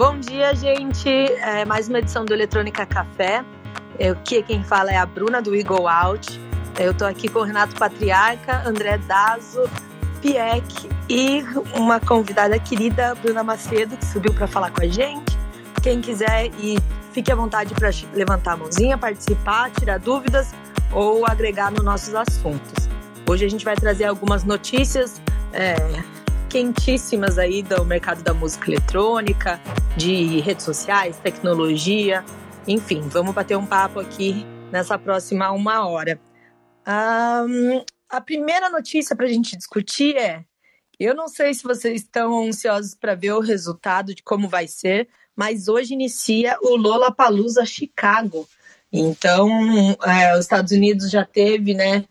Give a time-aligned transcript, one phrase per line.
[0.00, 1.10] Bom dia, gente.
[1.10, 3.44] É mais uma edição do Eletrônica Café.
[3.98, 6.40] Eu, que quem fala é a Bruna do Eagle Out.
[6.78, 9.68] Eu estou aqui com o Renato Patriarca, André Dazo,
[10.22, 11.44] Pieck e
[11.74, 15.36] uma convidada querida, Bruna Macedo, que subiu para falar com a gente.
[15.82, 16.78] Quem quiser e
[17.12, 20.54] fique à vontade para levantar a mãozinha, participar, tirar dúvidas
[20.92, 22.88] ou agregar nos nossos assuntos.
[23.28, 25.20] Hoje a gente vai trazer algumas notícias
[25.52, 25.74] é,
[26.50, 29.60] quentíssimas aí do mercado da música eletrônica,
[29.96, 32.24] de redes sociais, tecnologia,
[32.66, 36.20] enfim, vamos bater um papo aqui nessa próxima uma hora.
[36.84, 40.44] Um, a primeira notícia para a gente discutir é:
[40.98, 45.08] eu não sei se vocês estão ansiosos para ver o resultado de como vai ser,
[45.36, 47.14] mas hoje inicia o Lola
[47.64, 48.48] Chicago.
[48.92, 49.48] Então,
[50.04, 52.04] é, os Estados Unidos já teve, né?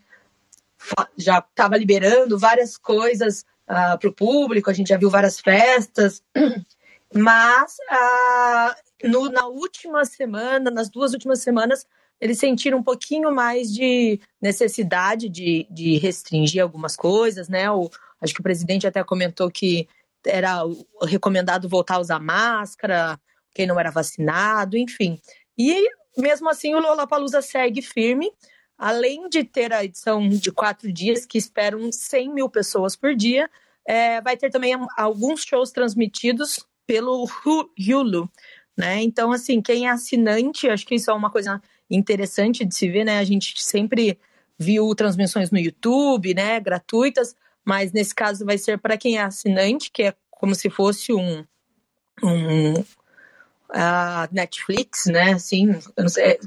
[1.18, 5.40] Já estava liberando várias coisas uh, ah, para o público, a gente já viu várias
[5.40, 6.24] festas,
[7.14, 11.86] mas uh, no, na última semana, nas duas últimas semanas,
[12.20, 17.72] eles sentiram um pouquinho mais de necessidade de, de restringir algumas coisas, né?
[17.72, 19.88] O, acho que o presidente até comentou que
[20.26, 20.64] era
[21.04, 23.18] recomendado voltar a usar máscara,
[23.54, 25.20] quem não era vacinado, enfim.
[25.58, 28.30] E mesmo assim o Lollapalooza segue firme,
[28.78, 33.50] além de ter a edição de quatro dias, que esperam 100 mil pessoas por dia,
[33.90, 38.30] é, vai ter também alguns shows transmitidos pelo Hulu,
[38.78, 39.02] né?
[39.02, 41.60] Então, assim, quem é assinante, acho que isso é uma coisa
[41.90, 43.18] interessante de se ver, né?
[43.18, 44.20] A gente sempre
[44.60, 49.90] viu transmissões no YouTube, né, gratuitas, mas nesse caso vai ser para quem é assinante,
[49.90, 51.44] que é como se fosse um,
[52.22, 52.74] um
[53.74, 55.34] a Netflix, né?
[55.34, 56.40] Assim, eu não sei,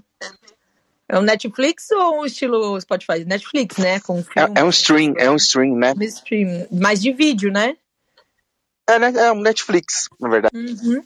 [1.12, 3.22] é um Netflix ou um estilo Spotify?
[3.27, 4.00] Netflix, né?
[4.00, 5.92] Com é, é, um stream, é um stream, né?
[5.94, 7.77] Um stream, mais de vídeo, né?
[8.88, 9.12] É, né?
[9.14, 10.56] é um Netflix, na verdade.
[10.56, 11.05] Uhum.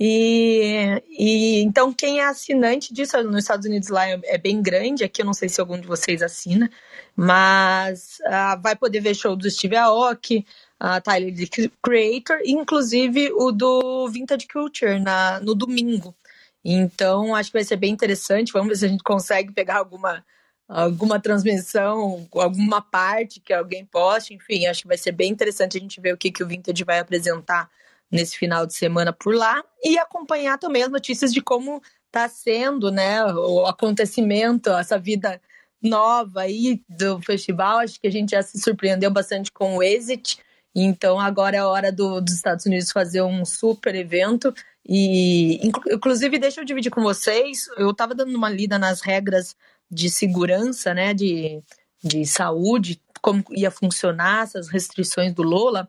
[0.00, 5.04] E, e então quem é assinante disso nos Estados Unidos lá é, é, bem grande.
[5.04, 6.68] Aqui eu não sei se algum de vocês assina,
[7.14, 10.44] mas uh, vai poder ver show do Steve Aoki,
[10.80, 16.12] a uh, Tyler the Creator, inclusive o do Vintage Culture na, no domingo.
[16.68, 18.52] Então, acho que vai ser bem interessante.
[18.52, 20.26] Vamos ver se a gente consegue pegar alguma,
[20.68, 24.34] alguma transmissão, alguma parte que alguém poste.
[24.34, 26.82] Enfim, acho que vai ser bem interessante a gente ver o que, que o Vintage
[26.82, 27.70] vai apresentar
[28.10, 32.90] nesse final de semana por lá e acompanhar também as notícias de como está sendo
[32.90, 35.40] né, o acontecimento, essa vida
[35.80, 37.78] nova aí do festival.
[37.78, 40.40] Acho que a gente já se surpreendeu bastante com o Exit.
[40.74, 44.52] Então agora é a hora do, dos Estados Unidos fazer um super evento
[44.88, 47.66] e, inclusive, deixa eu dividir com vocês.
[47.76, 49.56] Eu estava dando uma lida nas regras
[49.90, 51.60] de segurança, né, de,
[52.02, 55.88] de saúde, como ia funcionar essas restrições do Lola.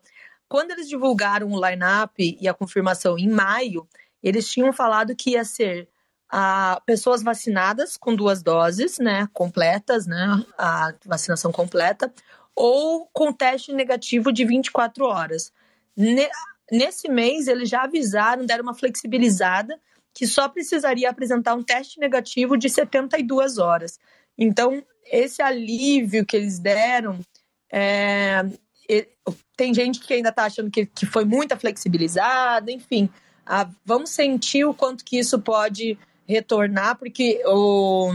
[0.50, 3.88] Quando eles divulgaram o line-up e a confirmação em maio,
[4.24, 5.88] eles tinham falado que ia ser
[6.30, 12.12] a pessoas vacinadas com duas doses, né, completas, né, a vacinação completa,
[12.56, 15.54] ou com teste negativo de 24 horas.
[16.72, 19.80] Nesse mês, eles já avisaram, deram uma flexibilizada,
[20.14, 24.00] que só precisaria apresentar um teste negativo de 72 horas.
[24.38, 27.20] Então, esse alívio que eles deram,
[27.72, 28.44] é,
[29.56, 33.10] tem gente que ainda está achando que, foi muita flexibilizada, enfim.
[33.46, 38.12] A, vamos sentir o quanto que isso pode retornar, porque o,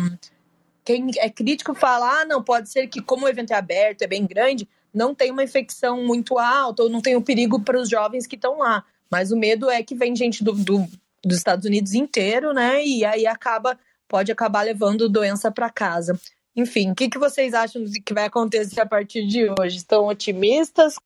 [0.85, 4.07] quem é crítico fala, ah, não, pode ser que como o evento é aberto, é
[4.07, 7.89] bem grande, não tem uma infecção muito alta ou não tem um perigo para os
[7.89, 8.85] jovens que estão lá.
[9.11, 10.87] Mas o medo é que vem gente do, do,
[11.25, 12.85] dos Estados Unidos inteiro, né?
[12.85, 16.19] E aí acaba pode acabar levando doença para casa.
[16.55, 19.79] Enfim, o que, que vocês acham que vai acontecer a partir de hoje?
[19.79, 20.97] Estão otimistas?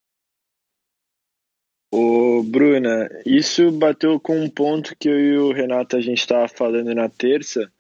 [1.93, 6.49] Ô, Bruna, isso bateu com um ponto que eu e o Renato a gente estava
[6.49, 7.71] falando na terça,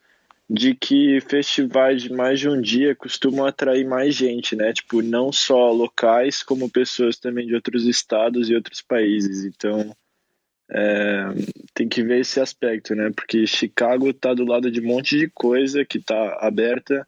[0.48, 4.72] de que festivais de mais de um dia costumam atrair mais gente, né?
[4.72, 9.44] Tipo, não só locais, como pessoas também de outros estados e outros países.
[9.44, 9.94] Então,
[10.70, 11.24] é,
[11.74, 13.10] tem que ver esse aspecto, né?
[13.14, 17.06] Porque Chicago tá do lado de um monte de coisa que tá aberta,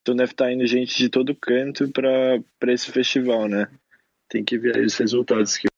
[0.00, 3.68] então deve estar tá indo gente de todo canto para esse festival, né?
[4.28, 5.68] Tem que ver os resultados que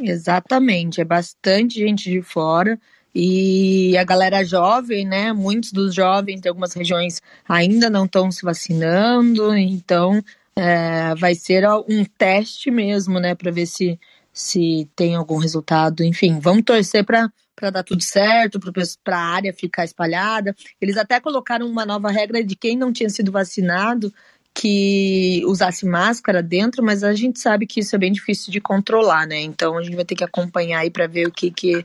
[0.00, 2.78] Exatamente, é bastante gente de fora.
[3.14, 5.32] E a galera jovem, né?
[5.32, 10.22] Muitos dos jovens de algumas regiões ainda não estão se vacinando, então
[10.54, 13.34] é, vai ser um teste mesmo, né?
[13.34, 13.98] Para ver se,
[14.32, 16.04] se tem algum resultado.
[16.04, 18.60] Enfim, vamos torcer para para dar tudo certo,
[19.02, 20.54] para a área ficar espalhada.
[20.80, 24.14] Eles até colocaram uma nova regra de quem não tinha sido vacinado
[24.54, 29.26] que usasse máscara dentro, mas a gente sabe que isso é bem difícil de controlar,
[29.26, 29.40] né?
[29.40, 31.84] Então a gente vai ter que acompanhar aí para ver o que, que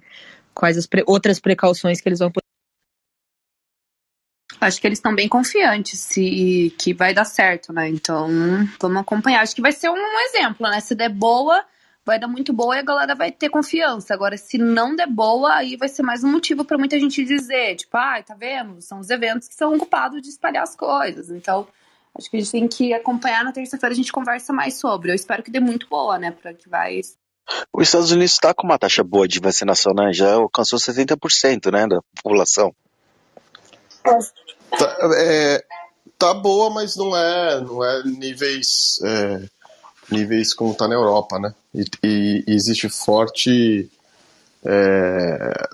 [0.54, 2.32] quais as pre outras precauções que eles vão
[4.62, 7.90] Acho que eles estão bem confiantes se que vai dar certo, né?
[7.90, 8.30] Então,
[8.80, 9.42] vamos acompanhar.
[9.42, 10.80] Acho que vai ser um exemplo, né?
[10.80, 11.66] Se der boa,
[12.06, 14.14] vai dar muito boa e a galera vai ter confiança.
[14.14, 17.76] Agora, se não der boa, aí vai ser mais um motivo para muita gente dizer,
[17.76, 18.82] tipo, ai, ah, tá vendo?
[18.82, 21.30] São os eventos que são ocupados de espalhar as coisas.
[21.30, 21.68] Então,
[22.18, 23.44] acho que a gente tem que acompanhar.
[23.44, 25.12] Na terça-feira a gente conversa mais sobre.
[25.12, 26.32] Eu espero que dê muito boa, né?
[26.32, 27.02] Para que vai
[27.74, 30.12] os Estados Unidos está com uma taxa boa de vacinação, né?
[30.14, 32.74] Já alcançou 70%, né, da população.
[34.04, 35.64] Tá, é,
[36.18, 39.44] tá boa, mas não é, não é níveis, é,
[40.12, 41.54] níveis como tá na Europa, né?
[41.74, 43.90] E, e existe forte
[44.64, 45.68] é,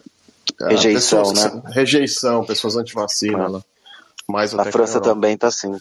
[0.67, 1.61] rejeição, pessoas, né?
[1.67, 3.47] Rejeição, pessoas anti-vacina ah.
[3.47, 3.63] lá.
[4.27, 5.71] Mais na França também tá assim.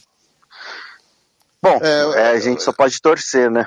[1.62, 3.64] Bom, é, é, a gente só pode torcer, né?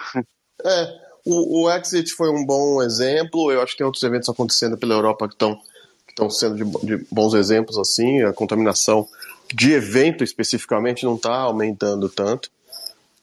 [0.64, 3.52] É, o, o Exit foi um bom exemplo.
[3.52, 7.34] Eu acho que tem outros eventos acontecendo pela Europa que estão sendo de, de, bons
[7.34, 8.22] exemplos assim.
[8.22, 9.08] A contaminação
[9.54, 12.50] de evento especificamente não está aumentando tanto.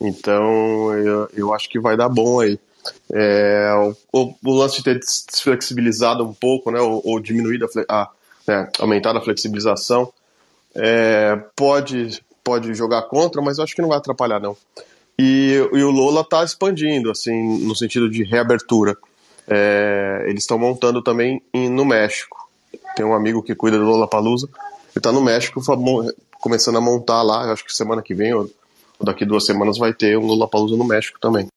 [0.01, 2.59] Então eu, eu acho que vai dar bom aí.
[3.13, 3.71] É,
[4.13, 8.11] o, o, lance de ter desflexibilizado um pouco, né, ou, ou diminuído a, a
[8.47, 10.11] né, aumentado a flexibilização,
[10.75, 14.57] é, pode pode jogar contra, mas eu acho que não vai atrapalhar não.
[15.19, 18.97] E, e o Lola está expandindo, assim, no sentido de reabertura.
[19.49, 22.49] É, eles estão montando também em, no México.
[22.95, 24.47] Tem um amigo que cuida do Lola Palusa.
[24.47, 25.61] Ele está no México
[26.41, 27.51] começando a montar lá.
[27.51, 28.49] Acho que semana que vem ou,
[29.01, 31.49] daqui duas semanas vai ter um Lola Palusa no México também.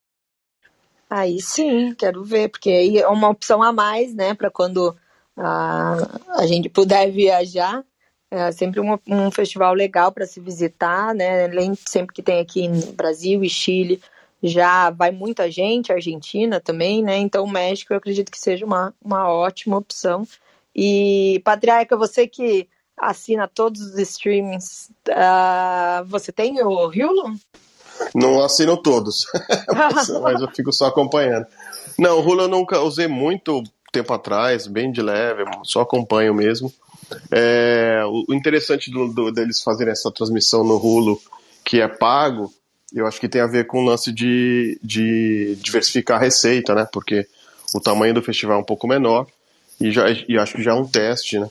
[1.09, 4.95] Aí sim, quero ver, porque aí é uma opção a mais, né, para quando
[5.35, 5.97] a,
[6.29, 7.83] a gente puder viajar.
[8.31, 11.45] É sempre um, um festival legal para se visitar, né?
[11.45, 14.01] Além sempre que tem aqui no Brasil e Chile,
[14.41, 17.17] já vai muita gente, Argentina também, né?
[17.17, 20.25] Então, o México eu acredito que seja uma, uma ótima opção.
[20.73, 27.35] E, Patriarca, você que assina todos os streamings, uh, você tem o Hulu?
[28.15, 29.25] Não assino todos,
[30.23, 31.45] mas eu fico só acompanhando.
[31.99, 33.61] Não, o Hulu eu nunca usei muito
[33.91, 36.73] tempo atrás, bem de leve, só acompanho mesmo.
[37.31, 41.21] É, o interessante do, do, deles fazerem essa transmissão no Hulu,
[41.63, 42.53] que é pago,
[42.93, 46.87] eu acho que tem a ver com o lance de, de diversificar a receita, né?
[46.91, 47.27] Porque
[47.73, 49.27] o tamanho do festival é um pouco menor
[49.79, 51.49] e, já, e acho que já é um teste, né?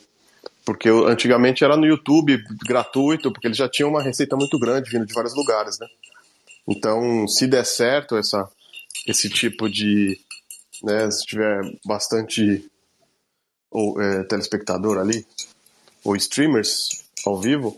[0.64, 5.06] Porque antigamente era no YouTube gratuito, porque eles já tinham uma receita muito grande vindo
[5.06, 5.86] de vários lugares, né?
[6.68, 8.48] Então, se der certo essa,
[9.06, 10.20] esse tipo de.
[10.82, 12.64] Né, se tiver bastante
[13.70, 15.26] ou, é, telespectador ali,
[16.04, 16.88] ou streamers
[17.26, 17.76] ao vivo,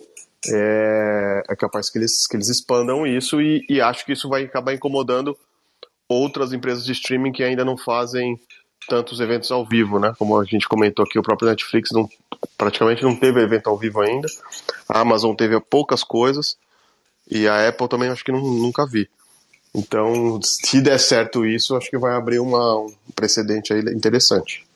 [0.48, 4.44] é, é, capaz que eles, que eles expandam isso e, e acho que isso vai
[4.44, 5.36] acabar incomodando
[6.08, 8.38] outras empresas de streaming que ainda não fazem
[8.88, 10.12] tantos eventos ao vivo, né?
[10.18, 12.08] Como a gente comentou aqui, o próprio Netflix não,
[12.58, 14.28] praticamente não teve evento ao vivo ainda.
[14.88, 16.56] A Amazon teve poucas coisas
[17.30, 19.08] e a Apple também acho que não, nunca vi.
[19.74, 24.66] Então, se der certo isso, acho que vai abrir uma, um precedente aí interessante.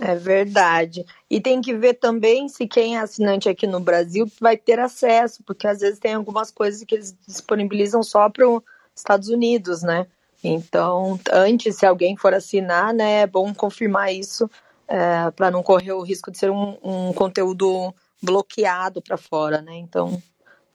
[0.00, 1.04] É verdade.
[1.30, 5.42] E tem que ver também se quem é assinante aqui no Brasil vai ter acesso,
[5.44, 8.62] porque às vezes tem algumas coisas que eles disponibilizam só para os
[8.94, 10.06] Estados Unidos, né?
[10.42, 14.50] Então, antes, se alguém for assinar, né, é bom confirmar isso
[14.86, 19.76] é, para não correr o risco de ser um, um conteúdo bloqueado para fora, né?
[19.76, 20.22] Então,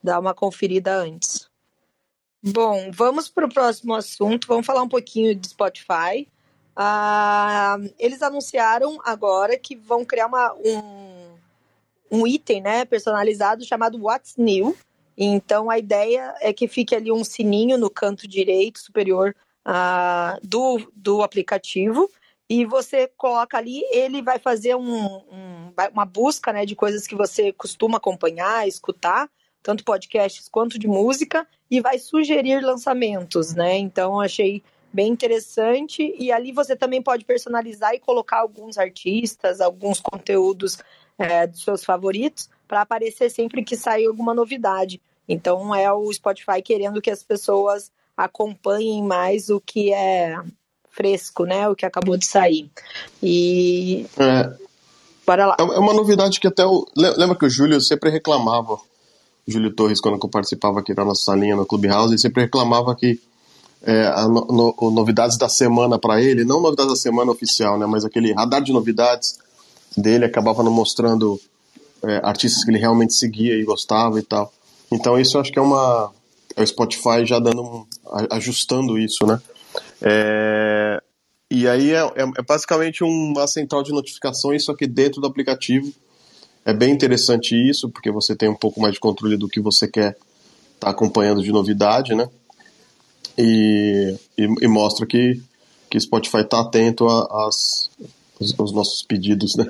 [0.02, 1.48] dá uma conferida antes.
[2.42, 4.48] Bom, vamos para o próximo assunto.
[4.48, 6.26] Vamos falar um pouquinho de Spotify.
[6.82, 11.34] Ah, eles anunciaram agora que vão criar uma, um,
[12.10, 14.74] um item né, personalizado chamado What's New.
[15.14, 20.90] Então a ideia é que fique ali um sininho no canto direito superior ah, do,
[20.96, 22.10] do aplicativo
[22.48, 27.14] e você coloca ali, ele vai fazer um, um, uma busca né, de coisas que
[27.14, 29.28] você costuma acompanhar, escutar,
[29.62, 33.76] tanto podcasts quanto de música, e vai sugerir lançamentos, né?
[33.76, 36.14] Então achei bem interessante.
[36.18, 40.78] E ali você também pode personalizar e colocar alguns artistas, alguns conteúdos
[41.18, 45.00] é, dos seus favoritos, para aparecer sempre que sair alguma novidade.
[45.28, 50.36] Então é o Spotify querendo que as pessoas acompanhem mais o que é
[50.90, 51.68] fresco, né?
[51.68, 52.70] O que acabou de sair.
[53.22, 54.06] E.
[54.18, 54.52] É,
[55.26, 55.56] Bora lá.
[55.58, 56.86] É, é uma novidade que até o.
[56.96, 58.74] Lembra que o Júlio sempre reclamava.
[58.74, 62.94] O Júlio Torres, quando eu participava aqui da nossa salinha no Clubhouse, ele sempre reclamava
[62.94, 63.20] que
[63.82, 67.86] é, a no, no, novidades da semana para ele, não novidades da semana oficial, né,
[67.86, 69.38] mas aquele radar de novidades
[69.96, 71.40] dele acabava não mostrando
[72.02, 74.52] é, artistas que ele realmente seguia e gostava e tal.
[74.90, 76.12] Então isso eu acho que é uma
[76.56, 77.86] é o Spotify já dando um,
[78.30, 79.40] ajustando isso, né?
[80.02, 81.02] É,
[81.50, 85.92] e aí é, é, é, basicamente uma central de notificações, só que dentro do aplicativo.
[86.62, 89.88] É bem interessante isso, porque você tem um pouco mais de controle do que você
[89.88, 90.20] quer estar
[90.78, 92.28] tá acompanhando de novidade, né?
[93.38, 95.40] E, e, e, mostra que,
[95.88, 97.90] que Spotify está atento às,
[98.58, 99.66] aos nossos pedidos, né?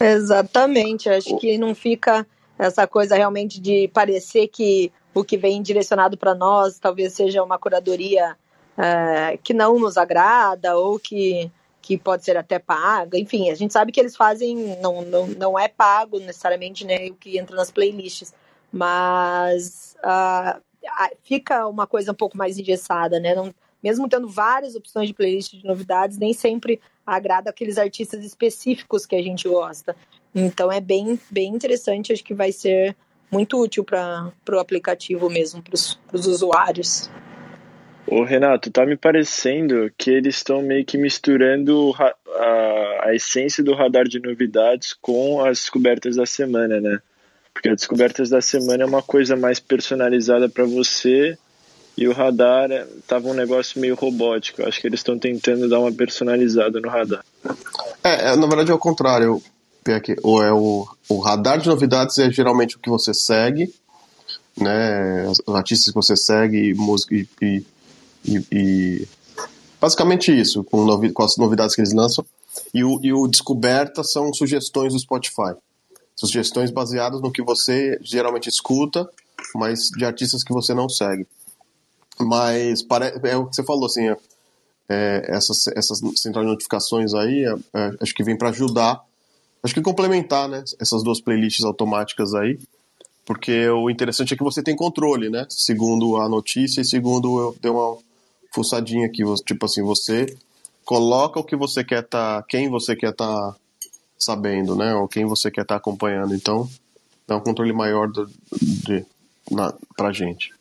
[0.00, 2.26] Exatamente, acho que não fica
[2.58, 7.58] essa coisa realmente de parecer que o que vem direcionado para nós talvez seja uma
[7.58, 8.36] curadoria
[8.76, 11.50] é, que não nos agrada ou que,
[11.80, 13.18] que pode ser até paga.
[13.18, 17.14] Enfim, a gente sabe que eles fazem, não, não, não é pago necessariamente né, o
[17.14, 18.32] que entra nas playlists,
[18.72, 20.60] mas uh,
[21.22, 23.34] fica uma coisa um pouco mais engessada, né?
[23.34, 29.04] Não, mesmo tendo várias opções de playlist de novidades, nem sempre agrada aqueles artistas específicos
[29.04, 29.96] que a gente gosta.
[30.34, 32.96] Então é bem, bem interessante, acho que vai ser
[33.30, 37.10] muito útil para o aplicativo mesmo, para os usuários.
[38.06, 43.74] Ô Renato, tá me parecendo que eles estão meio que misturando a, a essência do
[43.74, 47.00] radar de novidades com as descobertas da semana, né?
[47.54, 51.36] Porque as descobertas da semana é uma coisa mais personalizada para você
[51.96, 52.68] e o radar
[53.06, 54.62] tava um negócio meio robótico.
[54.62, 57.24] Acho que eles estão tentando dar uma personalizada no radar.
[58.02, 59.42] É, é na verdade é o contrário.
[60.22, 63.74] Ou é o, o radar de novidades é geralmente o que você segue,
[64.56, 65.26] né?
[65.28, 67.26] Os artistas que você segue, música e,
[68.24, 69.08] e, e
[69.80, 72.24] basicamente isso, com, novi, com as novidades que eles lançam.
[72.72, 75.54] E o, e o Descoberta são sugestões do Spotify.
[76.26, 79.08] Sugestões baseadas no que você geralmente escuta,
[79.54, 81.26] mas de artistas que você não segue.
[82.20, 82.84] Mas
[83.24, 84.08] é o que você falou, assim,
[84.88, 89.02] é, essas, essas centrais de notificações aí, é, é, acho que vem para ajudar
[89.62, 92.58] Acho que complementar, né, essas duas playlists automáticas aí,
[93.24, 97.56] porque o interessante é que você tem controle, né, segundo a notícia e segundo eu
[97.60, 97.96] dei uma
[98.52, 100.36] fuçadinha aqui, tipo assim, você
[100.84, 103.54] coloca o que você quer tá, quem você quer tá
[104.22, 106.68] sabendo, né, ou quem você quer tá acompanhando, então
[107.26, 108.26] dá um controle maior do,
[108.60, 109.04] de,
[109.50, 110.52] na, pra gente.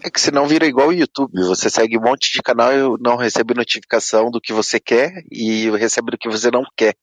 [0.00, 1.42] É que senão vira igual o YouTube.
[1.42, 5.68] Você segue um monte de canal e não recebe notificação do que você quer e
[5.70, 6.94] recebe do que você não quer.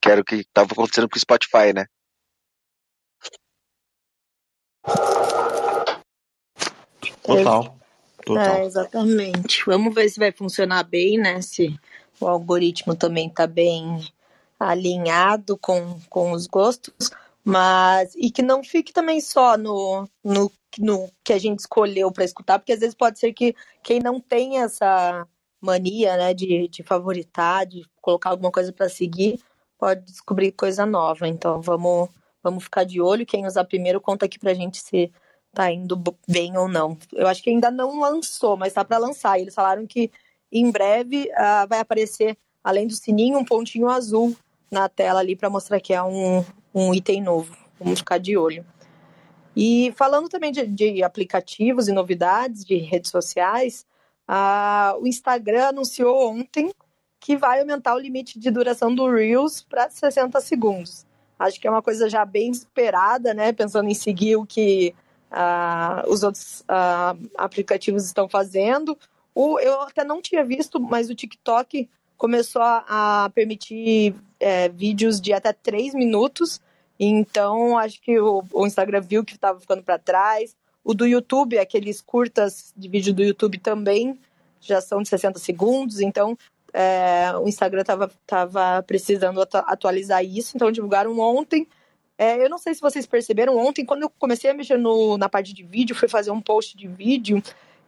[0.00, 1.86] Que era o que estava acontecendo com o Spotify, né?
[7.22, 7.78] Total.
[8.24, 8.56] Total.
[8.56, 9.64] É, exatamente.
[9.66, 11.40] Vamos ver se vai funcionar bem, né?
[11.40, 11.74] Se
[12.22, 14.00] o algoritmo também está bem
[14.58, 17.10] alinhado com, com os gostos.
[17.44, 22.24] Mas, e que não fique também só no, no, no que a gente escolheu para
[22.24, 25.26] escutar, porque às vezes pode ser que quem não tem essa
[25.60, 29.40] mania, né, de, de favoritar, de colocar alguma coisa para seguir,
[29.76, 31.26] pode descobrir coisa nova.
[31.26, 32.08] Então vamos,
[32.42, 33.26] vamos ficar de olho.
[33.26, 35.12] Quem usar primeiro, conta aqui pra gente se
[35.52, 36.96] tá indo bem ou não.
[37.12, 39.38] Eu acho que ainda não lançou, mas tá para lançar.
[39.38, 40.10] Eles falaram que
[40.52, 44.36] em breve uh, vai aparecer, além do sininho, um pontinho azul
[44.70, 46.44] na tela ali para mostrar que é um,
[46.74, 47.56] um item novo.
[47.78, 48.64] Vamos ficar de olho.
[49.56, 53.86] E falando também de, de aplicativos e novidades de redes sociais,
[54.26, 56.72] a, o Instagram anunciou ontem
[57.20, 61.06] que vai aumentar o limite de duração do Reels para 60 segundos.
[61.38, 63.52] Acho que é uma coisa já bem esperada, né?
[63.52, 64.94] Pensando em seguir o que
[65.30, 68.96] uh, os outros uh, aplicativos estão fazendo.
[69.34, 75.20] O, eu até não tinha visto, mas o TikTok começou a, a permitir é, vídeos
[75.20, 76.60] de até três minutos.
[76.98, 80.56] Então, acho que o, o Instagram viu que estava ficando para trás.
[80.84, 84.18] O do YouTube, aqueles curtas de vídeo do YouTube também
[84.60, 86.00] já são de 60 segundos.
[86.00, 86.36] Então,
[86.72, 90.52] é, o Instagram estava tava precisando atualizar isso.
[90.54, 91.66] Então, divulgaram ontem.
[92.16, 95.28] É, eu não sei se vocês perceberam, ontem, quando eu comecei a mexer no, na
[95.28, 97.42] parte de vídeo, fui fazer um post de vídeo,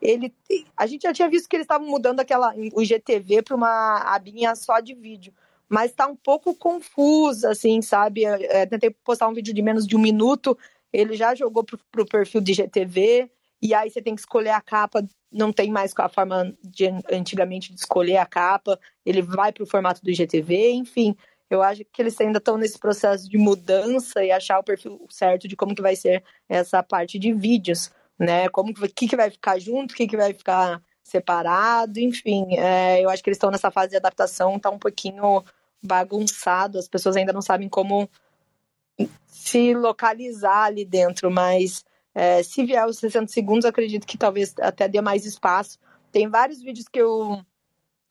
[0.04, 0.34] ele
[0.76, 4.54] a gente já tinha visto que eles estavam mudando aquela o IGTV para uma abinha
[4.54, 5.32] só de vídeo,
[5.66, 8.24] mas está um pouco confusa, assim, sabe?
[8.24, 10.56] É, tentei postar um vídeo de menos de um minuto,
[10.92, 13.30] ele já jogou pro, pro perfil de IGTV,
[13.62, 17.72] e aí você tem que escolher a capa, não tem mais a forma de antigamente
[17.72, 21.16] de escolher a capa, ele vai para o formato do IGTV, enfim.
[21.48, 25.48] Eu acho que eles ainda estão nesse processo de mudança e achar o perfil certo
[25.48, 28.48] de como que vai ser essa parte de vídeos né?
[28.48, 32.56] Como que, que vai ficar junto, o que, que vai ficar separado, enfim.
[32.56, 35.44] É, eu acho que eles estão nessa fase de adaptação, tá um pouquinho
[35.82, 38.08] bagunçado, as pessoas ainda não sabem como
[39.26, 44.88] se localizar ali dentro, mas é, se vier os 60 segundos, acredito que talvez até
[44.88, 45.78] dê mais espaço.
[46.10, 47.44] Tem vários vídeos que eu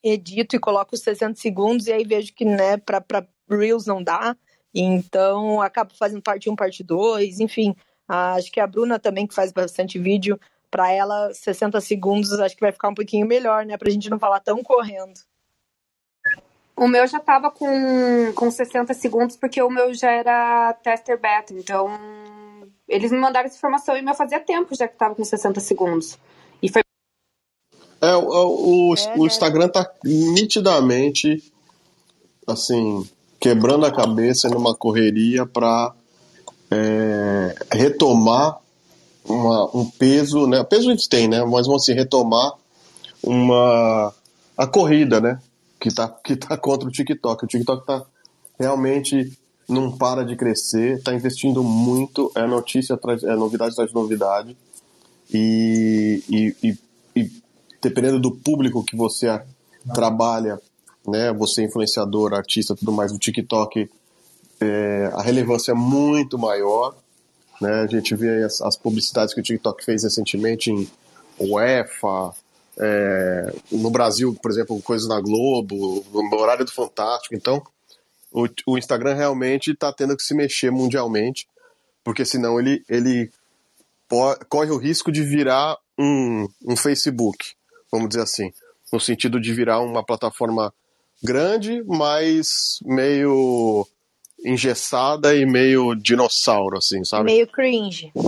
[0.02, 4.36] edito e coloco os 60 segundos e aí vejo que, né, para Reels não dá,
[4.74, 7.74] então acabo fazendo parte 1, parte 2, enfim,
[8.08, 10.38] acho que a Bruna também, que faz bastante vídeo,
[10.70, 13.76] para ela 60 segundos acho que vai ficar um pouquinho melhor, né?
[13.76, 15.14] Pra gente não falar tão correndo.
[16.76, 21.54] O meu já tava com, com 60 segundos, porque o meu já era tester beta,
[21.54, 21.86] então
[22.88, 26.18] eles me mandaram essa informação e meu fazia tempo já que tava com 60 segundos.
[26.60, 26.82] E foi.
[28.00, 31.52] É, o, o, é, o Instagram tá nitidamente
[32.46, 33.08] assim,
[33.40, 35.94] quebrando a cabeça numa correria para
[36.74, 38.58] é, retomar
[39.24, 40.62] uma, um peso, né?
[40.64, 41.42] Peso gente tem, né?
[41.44, 42.52] Mas vamos assim, retomar
[43.22, 44.12] uma
[44.56, 45.40] a corrida, né?
[45.80, 47.44] Que tá, que tá contra o TikTok.
[47.44, 48.04] O TikTok tá
[48.58, 49.32] realmente
[49.68, 54.56] não para de crescer, tá investindo muito, é notícia atrás, é novidade atrás de novidade.
[55.32, 56.78] E, e, e,
[57.16, 57.30] e
[57.80, 59.40] dependendo do público que você
[59.94, 60.60] trabalha,
[61.06, 61.32] né?
[61.32, 63.88] Você é influenciador, artista, tudo mais, o TikTok
[64.64, 66.94] é, a relevância é muito maior.
[67.60, 67.82] Né?
[67.82, 70.88] A gente vê as, as, publicidades que o TikTok fez recentemente em
[71.38, 72.34] UEFA,
[72.78, 77.34] é, no Brasil, por exemplo, coisas na Globo, no horário do Fantástico.
[77.34, 77.62] Então,
[78.32, 81.46] o, o Instagram realmente está tendo que se mexer mundialmente,
[82.02, 83.30] porque senão ele, ele
[84.48, 87.52] corre o risco de virar um, um Facebook,
[87.90, 88.52] vamos dizer assim,
[88.92, 90.72] no sentido de virar uma plataforma
[91.22, 93.86] grande, mas meio
[94.44, 97.24] engessada e meio dinossauro, assim, sabe?
[97.24, 98.12] Meio cringe.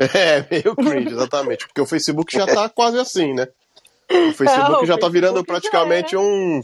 [0.00, 1.66] É, meio cringe, exatamente.
[1.66, 3.48] Porque o Facebook já tá quase assim, né?
[4.08, 6.18] O Facebook Não, já o tá virando praticamente é.
[6.20, 6.62] um.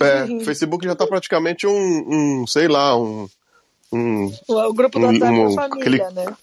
[0.00, 1.72] É, o Facebook já tá praticamente um,
[2.42, 3.28] um sei lá, um.
[3.92, 6.26] um o, grupo do WhatsApp um, da família, aquele...
[6.26, 6.36] né?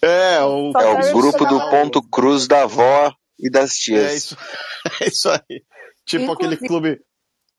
[0.00, 4.04] É, o, é o grupo do ponto cruz da avó e das tias.
[4.04, 4.36] É isso,
[5.02, 5.62] é isso aí.
[6.06, 6.54] Tipo Inclusive...
[6.54, 7.00] aquele clube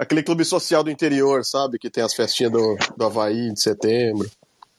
[0.03, 1.79] aquele clube social do interior, sabe?
[1.79, 4.29] Que tem as festinhas do, do Havaí de setembro.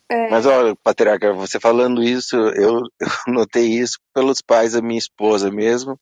[0.08, 0.30] É.
[0.30, 2.82] Mas olha, Patriarca, você falando isso, eu, eu
[3.26, 5.98] notei isso pelos pais da minha esposa mesmo,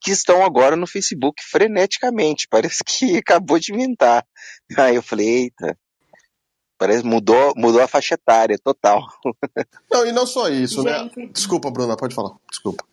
[0.00, 2.46] que estão agora no Facebook freneticamente.
[2.48, 4.24] Parece que acabou de inventar.
[4.76, 5.76] Aí eu falei, eita,
[6.78, 9.06] parece mudou, mudou a faixa etária total.
[9.90, 10.98] Não, e não só isso, né?
[11.00, 11.18] Gente.
[11.18, 11.30] né?
[11.32, 12.34] Desculpa, Bruna, pode falar.
[12.50, 12.84] Desculpa.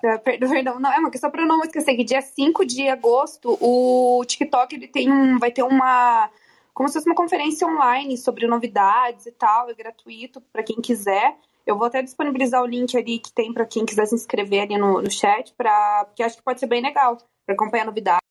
[0.22, 4.74] Perdão, não, é uma questão para não esquecer que dia 5 de agosto o TikTok
[4.74, 6.30] ele tem um, vai ter uma
[6.72, 11.36] como se fosse uma conferência online sobre novidades e tal, é gratuito para quem quiser.
[11.66, 14.78] Eu vou até disponibilizar o link ali que tem para quem quiser se inscrever ali
[14.78, 18.22] no, no chat, pra, porque acho que pode ser bem legal para acompanhar novidades.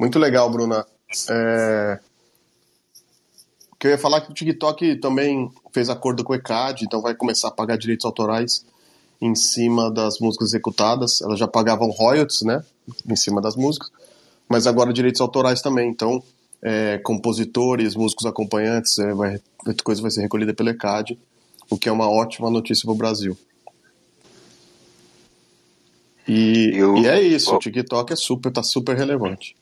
[0.00, 0.86] Muito legal, Bruna.
[1.30, 2.00] É...
[3.84, 7.48] Eu ia falar que o TikTok também fez acordo com o ECAD, então vai começar
[7.48, 8.64] a pagar direitos autorais
[9.20, 11.20] em cima das músicas executadas.
[11.22, 12.64] Elas já pagavam royalties, né,
[13.08, 13.90] em cima das músicas,
[14.48, 15.88] mas agora direitos autorais também.
[15.88, 16.22] Então,
[16.62, 19.40] é, compositores, músicos acompanhantes, é, vai,
[19.84, 21.18] coisa vai ser recolhida pela ECAD,
[21.70, 23.36] o que é uma ótima notícia para o Brasil.
[26.26, 29.54] E, Eu, e é isso, o TikTok é super, tá super relevante.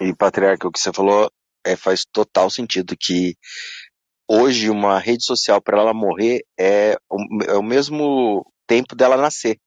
[0.00, 1.30] E Patriarca, o que você falou
[1.64, 3.34] é, faz total sentido que
[4.28, 9.58] hoje uma rede social para ela morrer é o, é o mesmo tempo dela nascer.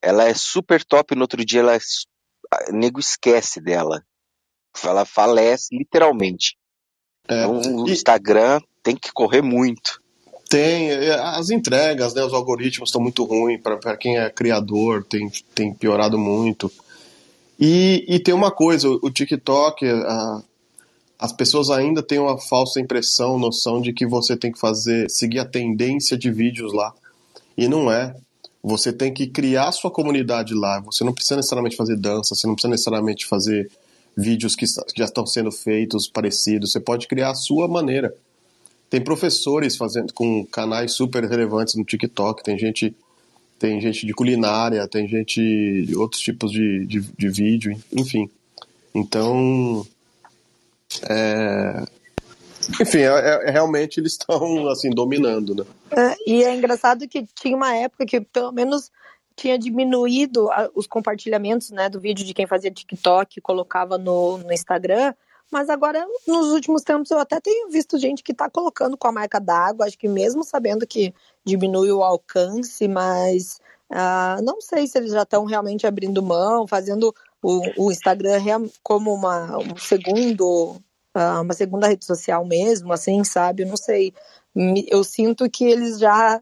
[0.00, 1.76] Ela é super top, no outro dia ela
[2.70, 4.00] nego esquece dela.
[4.84, 6.56] Ela falece literalmente.
[7.28, 7.44] É.
[7.44, 10.00] Então, o Instagram tem que correr muito.
[10.48, 15.28] Tem, é, as entregas, né, os algoritmos estão muito ruins para quem é criador, tem,
[15.52, 16.70] tem piorado muito.
[17.58, 20.42] E, e tem uma coisa, o TikTok, a,
[21.18, 25.40] as pessoas ainda têm uma falsa impressão, noção de que você tem que fazer, seguir
[25.40, 26.94] a tendência de vídeos lá.
[27.56, 28.14] E não é.
[28.62, 30.80] Você tem que criar sua comunidade lá.
[30.80, 33.70] Você não precisa necessariamente fazer dança, você não precisa necessariamente fazer
[34.16, 36.72] vídeos que já estão sendo feitos parecidos.
[36.72, 38.14] Você pode criar a sua maneira.
[38.88, 42.94] Tem professores fazendo com canais super relevantes no TikTok, tem gente
[43.58, 45.40] tem gente de culinária, tem gente
[45.86, 48.28] de outros tipos de, de, de vídeo, enfim.
[48.92, 49.86] Então,
[51.08, 51.84] é,
[52.80, 55.64] enfim, é, é, realmente eles estão assim dominando, né?
[55.90, 58.90] É, e é engraçado que tinha uma época que pelo menos
[59.34, 65.14] tinha diminuído os compartilhamentos né, do vídeo de quem fazia TikTok, colocava no, no Instagram,
[65.52, 69.12] mas agora, nos últimos tempos, eu até tenho visto gente que está colocando com a
[69.12, 71.12] marca d'água, acho que mesmo sabendo que
[71.44, 77.14] diminui o alcance, mas uh, não sei se eles já estão realmente abrindo mão, fazendo
[77.42, 78.40] o, o Instagram
[78.82, 80.80] como uma, um segundo
[81.14, 83.62] uma segunda rede social mesmo, assim, sabe?
[83.62, 84.12] Eu não sei.
[84.88, 86.40] Eu sinto que eles já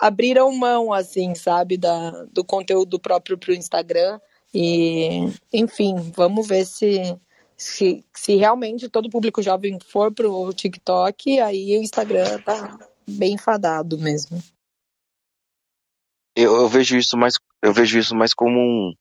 [0.00, 4.20] abriram mão, assim, sabe, da, do conteúdo próprio para o Instagram.
[4.54, 7.18] E, enfim, vamos ver se,
[7.56, 13.98] se, se realmente todo público jovem for pro TikTok, aí o Instagram tá, bem fadado
[13.98, 14.42] mesmo.
[16.36, 18.94] Eu, eu vejo isso mais, eu vejo isso mais como um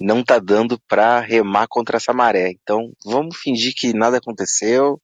[0.00, 2.50] não tá dando para remar contra essa maré.
[2.50, 5.00] Então, vamos fingir que nada aconteceu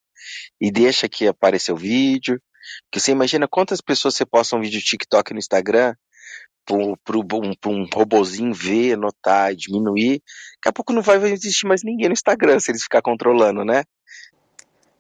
[0.61, 2.41] e deixa que apareça o vídeo.
[2.85, 5.95] Porque você imagina quantas pessoas você posta um vídeo TikTok no Instagram
[6.65, 6.77] para
[7.17, 10.21] um, um robozinho ver, notar diminuir.
[10.57, 13.85] Daqui a pouco não vai existir mais ninguém no Instagram se eles ficar controlando, né?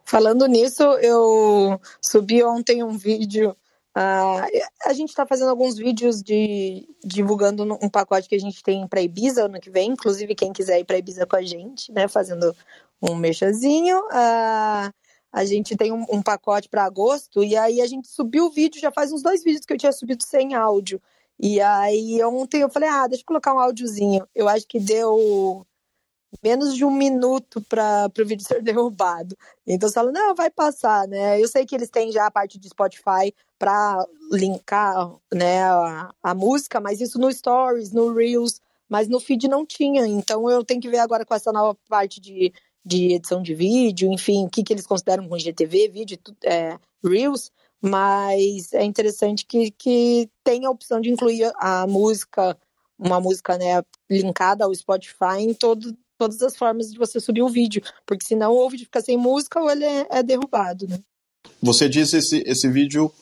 [0.04, 3.56] Falando nisso, eu subi ontem um vídeo
[3.96, 4.44] Uh,
[4.85, 9.00] a gente está fazendo alguns vídeos de divulgando um pacote que a gente tem para
[9.00, 9.92] Ibiza ano que vem.
[9.92, 12.06] Inclusive, quem quiser ir para Ibiza com a gente, né?
[12.06, 12.54] Fazendo
[13.00, 13.98] um mexazinho.
[14.00, 14.92] Uh,
[15.32, 17.42] a gente tem um, um pacote para agosto.
[17.42, 19.92] E aí a gente subiu o vídeo, já faz uns dois vídeos que eu tinha
[19.92, 21.00] subido sem áudio.
[21.40, 24.28] E aí ontem eu falei, ah, deixa eu colocar um áudiozinho.
[24.35, 25.66] Eu acho que deu
[26.42, 29.37] menos de um minuto para o vídeo ser derrubado.
[29.66, 31.40] Então você fala, não, vai passar, né?
[31.40, 36.35] Eu sei que eles têm já a parte de Spotify para linkar né, a, a,
[36.35, 40.07] música, mas isso no Stories, no Reels, mas no feed não tinha.
[40.07, 42.53] Então eu tenho que ver agora com essa nova parte de,
[42.85, 47.51] de edição de vídeo, enfim, o que, que eles consideram com GTV, vídeo, é, Reels.
[47.81, 52.57] Mas é interessante que, que tenha a opção de incluir a música,
[52.99, 57.48] uma música né, linkada ao Spotify em todo, todas as formas de você subir um
[57.48, 60.98] vídeo, porque senão ou o vídeo fica sem música ou ele é, é derrubado, né?
[61.62, 63.12] Você disse esse, esse vídeo,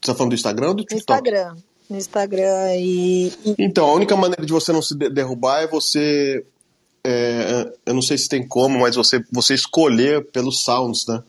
[0.00, 1.10] você tá falando do Instagram ou do TikTok?
[1.10, 1.56] No Instagram,
[1.88, 3.54] no Instagram e, e...
[3.58, 6.44] Então, a única maneira de você não se derrubar é você,
[7.04, 11.22] é, eu não sei se tem como, mas você, você escolher pelos sounds, né?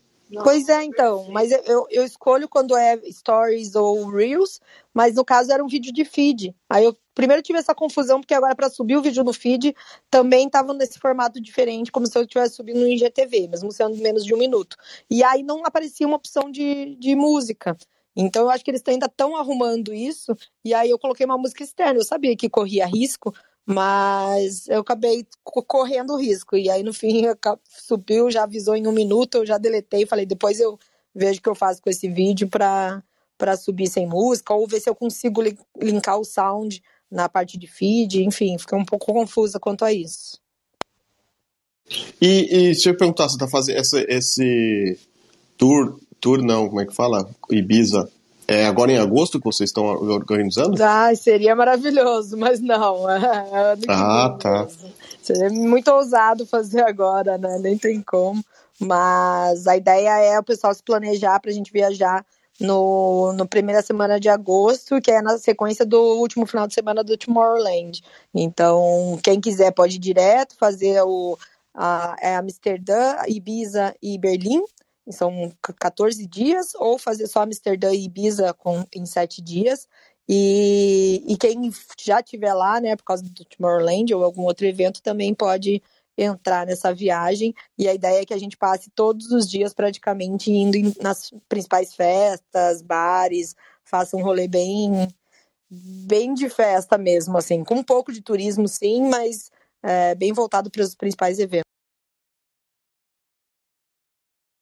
[0.43, 1.27] Pois é, então.
[1.29, 4.61] Mas eu, eu escolho quando é stories ou reels,
[4.93, 6.55] mas no caso era um vídeo de feed.
[6.69, 9.75] Aí eu primeiro tive essa confusão, porque agora para subir o vídeo no feed
[10.09, 14.23] também estava nesse formato diferente, como se eu estivesse subindo no IGTV, mesmo sendo menos
[14.23, 14.77] de um minuto.
[15.09, 17.75] E aí não aparecia uma opção de, de música.
[18.15, 20.35] Então eu acho que eles ainda estão arrumando isso.
[20.63, 21.99] E aí eu coloquei uma música externa.
[21.99, 23.33] Eu sabia que corria risco,
[23.65, 26.57] mas eu acabei correndo risco.
[26.57, 27.23] E aí, no fim,
[27.67, 30.05] subiu, já avisou em um minuto, eu já deletei.
[30.05, 30.79] Falei, depois eu
[31.13, 33.03] vejo o que eu faço com esse vídeo para
[33.37, 35.41] para subir sem música, ou ver se eu consigo
[35.81, 40.39] linkar o sound na parte de feed, enfim, fiquei um pouco confusa quanto a isso.
[42.21, 44.99] E, e se eu perguntar, você tá fazendo esse, esse
[45.57, 47.27] tour, tour não, como é que fala?
[47.49, 48.07] Ibiza,
[48.51, 50.81] é agora em agosto que vocês estão organizando?
[50.83, 53.05] Ah, seria maravilhoso, mas não.
[53.11, 54.63] É, ah, tá.
[54.63, 54.93] Mesmo.
[55.21, 57.57] Seria muito ousado fazer agora, né?
[57.59, 58.43] Nem tem como.
[58.79, 62.25] Mas a ideia é o pessoal se planejar para a gente viajar
[62.59, 67.03] no, no primeira semana de agosto, que é na sequência do último final de semana
[67.03, 68.01] do Tomorrowland.
[68.33, 71.37] Então, quem quiser pode ir direto fazer o
[71.73, 74.63] a, é Amsterdã, Ibiza e Berlim
[75.09, 79.87] são 14 dias, ou fazer só Amsterdã e Ibiza com, em 7 dias.
[80.27, 85.01] E, e quem já estiver lá, né, por causa do Tomorrowland ou algum outro evento,
[85.01, 85.81] também pode
[86.17, 87.53] entrar nessa viagem.
[87.77, 91.31] E a ideia é que a gente passe todos os dias praticamente indo em, nas
[91.49, 95.07] principais festas, bares, faça um rolê bem
[95.73, 99.49] bem de festa mesmo, assim, com um pouco de turismo, sim, mas
[99.81, 101.70] é, bem voltado para os principais eventos.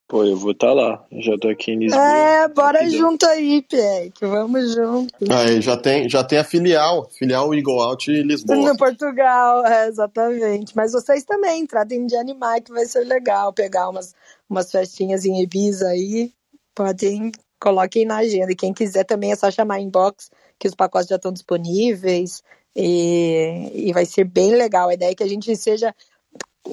[0.10, 1.06] Pô, eu vou estar tá lá.
[1.12, 2.04] Já tô aqui em Lisboa.
[2.04, 3.12] É, bora rapidão.
[3.12, 4.20] junto aí, Peck.
[4.26, 5.14] Vamos junto.
[5.32, 8.58] Aí, já tem, já tem a filial, filial Eagle Out em Lisboa.
[8.58, 10.76] No Portugal, é, exatamente.
[10.76, 13.54] Mas vocês também, tratem de animar, que vai ser legal.
[13.54, 14.16] Pegar umas,
[14.50, 16.34] umas festinhas em Ibiza aí.
[16.74, 18.52] Podem, coloquem na agenda.
[18.52, 22.42] E quem quiser também é só chamar inbox, que os pacotes já estão disponíveis.
[22.76, 24.90] E, e vai ser bem legal.
[24.90, 25.94] A ideia é que a gente seja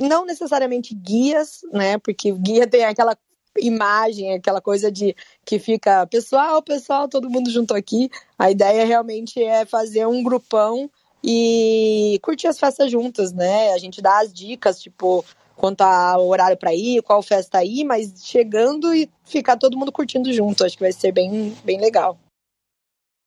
[0.01, 1.99] não necessariamente guias, né?
[1.99, 3.15] Porque o guia tem aquela
[3.59, 5.15] imagem, aquela coisa de
[5.45, 8.11] que fica pessoal, pessoal, todo mundo junto aqui.
[8.39, 10.91] A ideia realmente é fazer um grupão
[11.23, 13.73] e curtir as festas juntas, né?
[13.73, 15.25] A gente dá as dicas, tipo,
[15.57, 20.33] quanto ao horário para ir, qual festa ir, mas chegando e ficar todo mundo curtindo
[20.33, 20.65] junto.
[20.65, 22.19] Acho que vai ser bem, bem legal.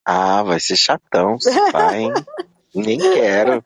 [0.05, 1.37] Ah, vai ser chatão,
[1.71, 2.13] pai, hein?
[2.73, 3.63] Nem quero,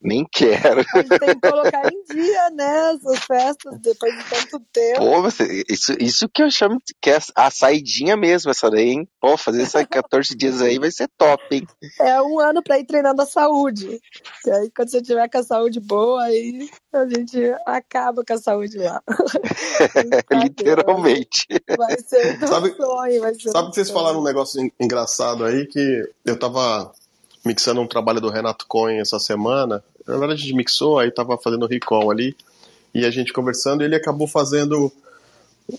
[0.00, 0.80] nem quero.
[0.80, 2.94] A gente tem que colocar em dia, né?
[2.94, 4.98] Essas festas, depois de tanto tempo.
[4.98, 8.90] Pô, você, isso, isso que eu chamo de que é a saidinha mesmo, essa daí,
[8.90, 9.08] hein?
[9.20, 11.66] Pô, fazer esses 14 dias aí vai ser top, hein?
[12.00, 14.00] É um ano pra ir treinando a saúde.
[14.46, 18.38] E aí, quando você tiver com a saúde boa, aí a gente acaba com a
[18.38, 19.02] saúde lá.
[20.32, 21.46] Literalmente.
[21.76, 25.66] Vai ser do sabe, sonho, vai ser Sabe que vocês falaram um negócio engraçado aí
[25.66, 26.92] que eu tava
[27.48, 29.82] mixando um trabalho do Renato Cohen essa semana.
[30.06, 32.36] Na verdade, a gente mixou, aí tava fazendo recall ali,
[32.94, 34.92] e a gente conversando, ele acabou fazendo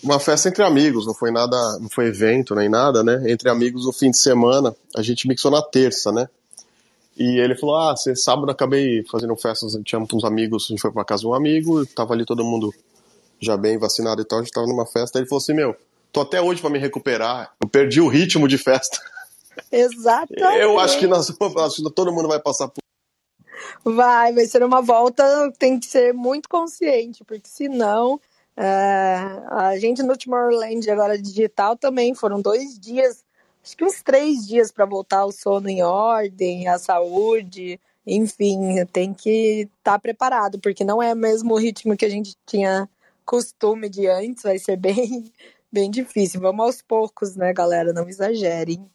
[0.04, 3.32] uma festa entre amigos, não foi nada, não foi evento nem nada, né?
[3.32, 6.28] Entre amigos no fim de semana, a gente mixou na terça, né?
[7.18, 10.92] E ele falou: Ah, você sábado acabei fazendo festas, tinha uns amigos, a gente foi
[10.92, 12.74] pra casa de um amigo, tava ali todo mundo
[13.40, 15.76] já bem vacinado e tal, a gente tava numa festa, aí ele falou assim: Meu,
[16.12, 19.00] tô até hoje para me recuperar, eu perdi o ritmo de festa.
[19.72, 20.62] Exatamente.
[20.62, 22.82] Eu acho que, nós, acho que todo mundo vai passar por.
[23.84, 25.24] Vai, vai ser uma volta,
[25.58, 28.20] tem que ser muito consciente, porque senão
[28.58, 29.16] é,
[29.48, 33.24] a gente no Tomorrowland agora digital também foram dois dias,
[33.64, 39.14] acho que uns três dias para voltar o sono em ordem, a saúde, enfim, tem
[39.14, 42.90] que estar tá preparado, porque não é mesmo o ritmo que a gente tinha
[43.30, 45.32] costume de antes, vai ser bem,
[45.72, 46.42] bem difícil.
[46.42, 47.94] Vamos aos poucos, né, galera?
[47.94, 48.90] Não exagerem.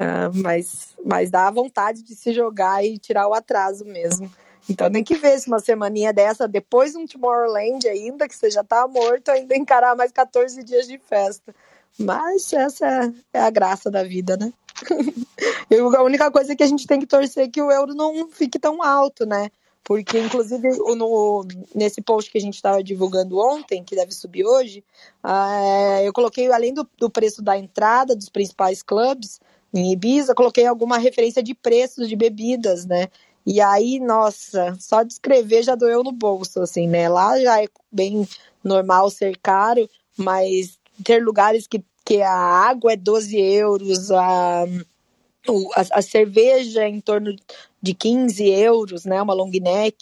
[0.00, 4.32] Uh, mas, mas dá vontade de se jogar e tirar o atraso mesmo.
[4.68, 8.50] Então tem que ver se uma semaninha dessa, depois de um Tomorrowland ainda, que você
[8.50, 11.54] já tá morto, ainda encarar mais 14 dias de festa.
[11.98, 14.50] Mas essa é, é a graça da vida, né?
[15.98, 18.58] a única coisa que a gente tem que torcer é que o euro não fique
[18.58, 19.50] tão alto, né?
[19.84, 24.84] Porque, inclusive, no, nesse post que a gente estava divulgando ontem, que deve subir hoje,
[25.24, 29.40] uh, eu coloquei, além do, do preço da entrada dos principais clubes
[29.72, 33.08] em Ibiza, coloquei alguma referência de preços de bebidas, né?
[33.46, 37.08] E aí, nossa, só de escrever já doeu no bolso, assim, né?
[37.08, 38.28] Lá já é bem
[38.62, 45.98] normal ser caro, mas ter lugares que, que a água é 12 euros, a, a,
[45.98, 47.34] a cerveja é em torno
[47.80, 49.20] de 15 euros, né?
[49.22, 49.96] Uma long neck,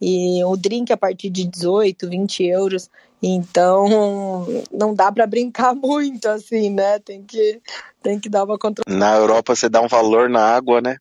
[0.00, 2.90] e o drink a partir de 18, 20 euros.
[3.22, 6.98] Então, não dá para brincar muito, assim, né?
[6.98, 7.60] Tem que,
[8.02, 8.98] tem que dar uma controlada.
[8.98, 10.96] Na Europa, você dá um valor na água, né?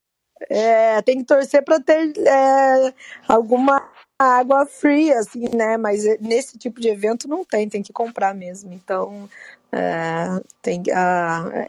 [0.50, 2.94] É, tem que torcer para ter é,
[3.28, 5.78] alguma água free, assim, né?
[5.78, 8.74] Mas nesse tipo de evento não tem, tem que comprar mesmo.
[8.74, 9.30] Então
[9.72, 10.84] é, tem,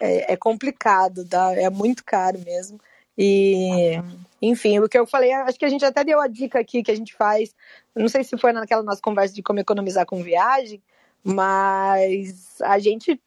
[0.00, 2.80] é, é, complicado, dá, é muito caro mesmo.
[3.16, 4.00] E,
[4.40, 6.90] enfim, o que eu falei, acho que a gente até deu a dica aqui que
[6.90, 7.54] a gente faz.
[7.94, 10.82] Não sei se foi naquela nossa conversa de como economizar com viagem,
[11.22, 13.20] mas a gente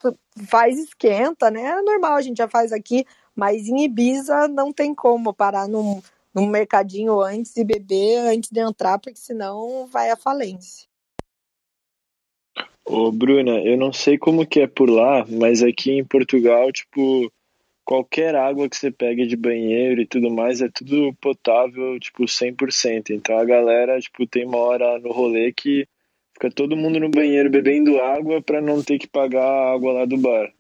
[0.48, 1.62] faz esquenta, né?
[1.62, 6.02] É normal, a gente já faz aqui mas em Ibiza não tem como parar num,
[6.34, 10.88] num mercadinho antes e beber antes de entrar, porque senão vai à falência.
[12.86, 17.32] Ô, Bruna, eu não sei como que é por lá, mas aqui em Portugal, tipo,
[17.86, 23.10] qualquer água que você pegue de banheiro e tudo mais é tudo potável, tipo, 100%.
[23.12, 25.88] Então a galera, tipo, tem uma hora no rolê que
[26.34, 30.06] fica todo mundo no banheiro bebendo água para não ter que pagar a água lá
[30.06, 30.52] do bar.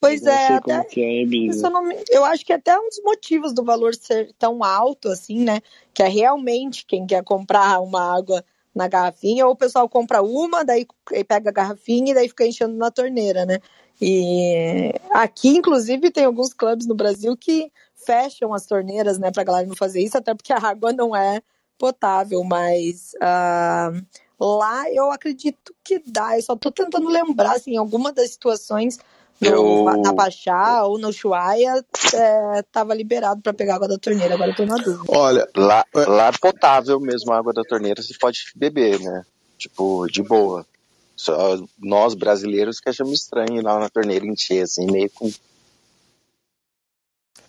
[0.00, 3.94] Pois é, até, é eu, não, eu acho que até um dos motivos do valor
[3.94, 5.60] ser tão alto assim, né?
[5.94, 8.44] Que é realmente quem quer comprar uma água
[8.74, 10.86] na garrafinha, ou o pessoal compra uma, daí
[11.28, 13.60] pega a garrafinha e daí fica enchendo na torneira, né?
[14.04, 17.70] E aqui, inclusive, tem alguns clubes no Brasil que
[18.04, 21.40] fecham as torneiras, né, pra galera não fazer isso, até porque a água não é
[21.78, 24.04] potável, mas uh,
[24.40, 26.36] lá eu acredito que dá.
[26.36, 28.98] Eu só tô tentando lembrar, assim, alguma das situações
[29.40, 29.84] eu...
[29.84, 34.56] na Pachá ou no Chuaia é, tava liberado para pegar água da torneira, agora eu
[34.56, 35.04] tô na dúvida.
[35.06, 39.22] Olha, lá, lá é potável mesmo a água da torneira, você pode beber, né?
[39.56, 40.66] Tipo, de boa.
[41.16, 45.30] Só nós brasileiros que achamos estranho lá na torneira encher, assim, meio com.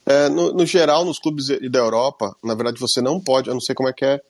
[0.05, 3.61] É, no, no, geral, nos clubes da Europa, na verdade você não pode, eu não
[3.61, 4.21] sei como é que é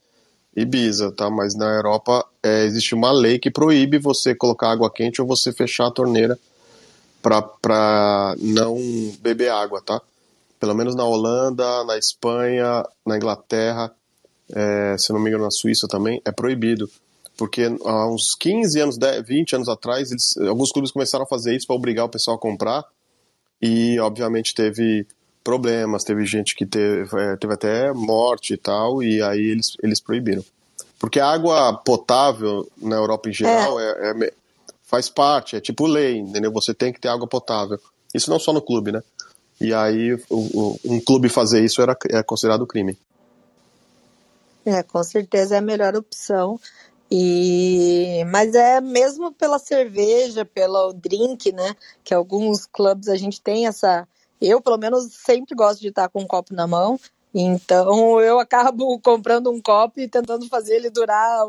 [0.55, 1.31] Ibiza, tá?
[1.31, 5.51] Mas na Europa é, existe uma lei que proíbe você colocar água quente ou você
[5.51, 6.37] fechar a torneira
[7.21, 8.77] para não
[9.19, 9.99] beber água, tá?
[10.59, 13.91] Pelo menos na Holanda, na Espanha, na Inglaterra,
[14.51, 16.89] é, se não me engano na Suíça também, é proibido.
[17.37, 21.55] Porque há uns 15 anos, 10, 20 anos atrás, eles, alguns clubes começaram a fazer
[21.55, 22.83] isso para obrigar o pessoal a comprar
[23.61, 25.07] e, obviamente, teve
[25.43, 29.99] problemas, teve gente que teve, é, teve até morte e tal, e aí eles, eles
[29.99, 30.43] proibiram.
[30.99, 34.33] Porque a água potável na Europa em geral é, é, é
[34.83, 36.51] faz parte, é tipo lei, entendeu?
[36.51, 37.79] Você tem que ter água potável.
[38.13, 39.01] Isso não só no clube, né?
[39.59, 42.97] E aí o, o, um clube fazer isso era é considerado crime.
[44.65, 46.59] É, com certeza é a melhor opção.
[47.15, 51.76] E mas é mesmo pela cerveja, pelo drink, né?
[52.04, 54.08] Que alguns clubes a gente tem essa.
[54.41, 56.99] Eu, pelo menos, sempre gosto de estar com um copo na mão.
[57.32, 61.45] Então eu acabo comprando um copo e tentando fazer ele durar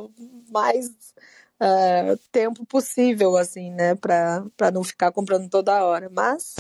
[0.53, 3.94] mais uh, tempo possível, assim, né?
[3.94, 6.11] Pra, pra não ficar comprando toda hora.
[6.12, 6.57] Mas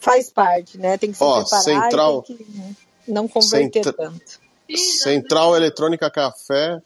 [0.00, 0.98] faz parte, né?
[0.98, 4.40] Tem que se Ó, preparar central, e tem que não converter centra, tanto.
[4.76, 6.82] Central Eletrônica Café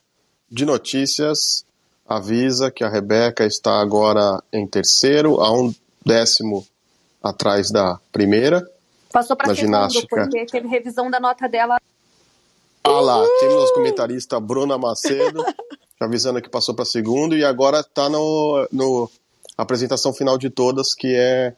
[0.53, 1.65] de Notícias
[2.07, 6.67] avisa que a Rebeca está agora em terceiro, a um décimo
[7.23, 8.63] atrás da primeira.
[9.11, 10.29] Passou para segundo, ginástica.
[10.29, 11.79] porque teve revisão da nota dela.
[12.85, 15.43] Ah lá, temos nosso comentarista Bruna Macedo,
[15.99, 19.11] avisando que passou para segundo, e agora está no, no
[19.57, 21.55] apresentação final de todas, que é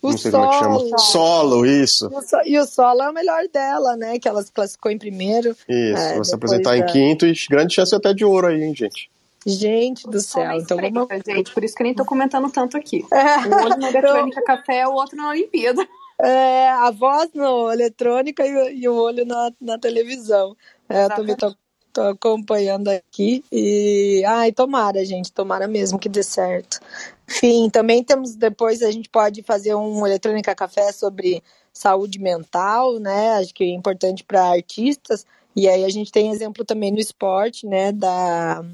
[0.00, 0.46] o não sei solo.
[0.46, 0.98] como é que chama.
[0.98, 2.10] Solo, isso.
[2.44, 4.18] E o solo é o melhor dela, né?
[4.18, 5.50] Que ela se classificou em primeiro.
[5.68, 6.78] Isso, é, vai se apresentar da...
[6.78, 9.10] em quinto e grande chance até de ouro aí, hein, gente.
[9.46, 11.08] Gente do céu, então vamos...
[11.24, 13.04] gente, por isso que eu nem tô comentando tanto aqui.
[13.12, 14.44] É, um olho na eletrônica eu...
[14.44, 15.86] café, o outro na Olimpíada.
[16.20, 20.56] É, a voz no eletrônica e, e o olho na, na televisão.
[20.88, 21.54] É, eu também tô,
[21.92, 26.80] tô acompanhando aqui e ai, tomara, gente, tomara mesmo que dê certo.
[27.28, 33.30] Enfim, também temos depois a gente pode fazer um eletrônica café sobre saúde mental, né?
[33.38, 35.26] Acho que é importante para artistas.
[35.54, 38.64] E aí a gente tem exemplo também no esporte, né, da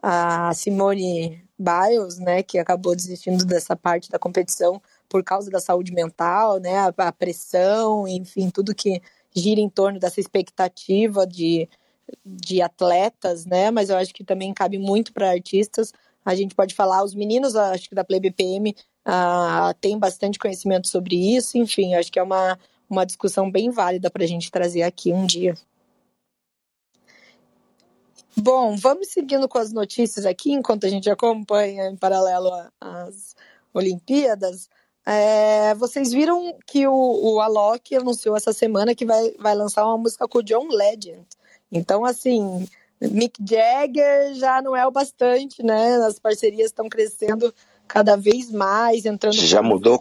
[0.00, 5.92] a Simone Biles, né, que acabou desistindo dessa parte da competição por causa da saúde
[5.92, 9.02] mental, né, a, a pressão, enfim, tudo que
[9.34, 11.68] gira em torno dessa expectativa de,
[12.24, 15.92] de atletas, né, mas eu acho que também cabe muito para artistas.
[16.24, 18.74] A gente pode falar, os meninos, acho que da Play BPM,
[19.06, 24.10] uh, tem bastante conhecimento sobre isso, enfim, acho que é uma, uma discussão bem válida
[24.10, 25.54] para a gente trazer aqui um dia.
[28.36, 33.34] Bom, vamos seguindo com as notícias aqui, enquanto a gente acompanha em paralelo às
[33.74, 34.68] Olimpíadas.
[35.04, 39.98] É, vocês viram que o, o Alok anunciou essa semana que vai, vai lançar uma
[39.98, 41.26] música com o John Legend.
[41.70, 42.66] Então, assim,
[43.00, 45.96] Mick Jagger já não é o bastante, né?
[46.06, 47.54] As parcerias estão crescendo
[47.86, 49.34] cada vez mais, entrando.
[49.34, 50.00] Já mudou?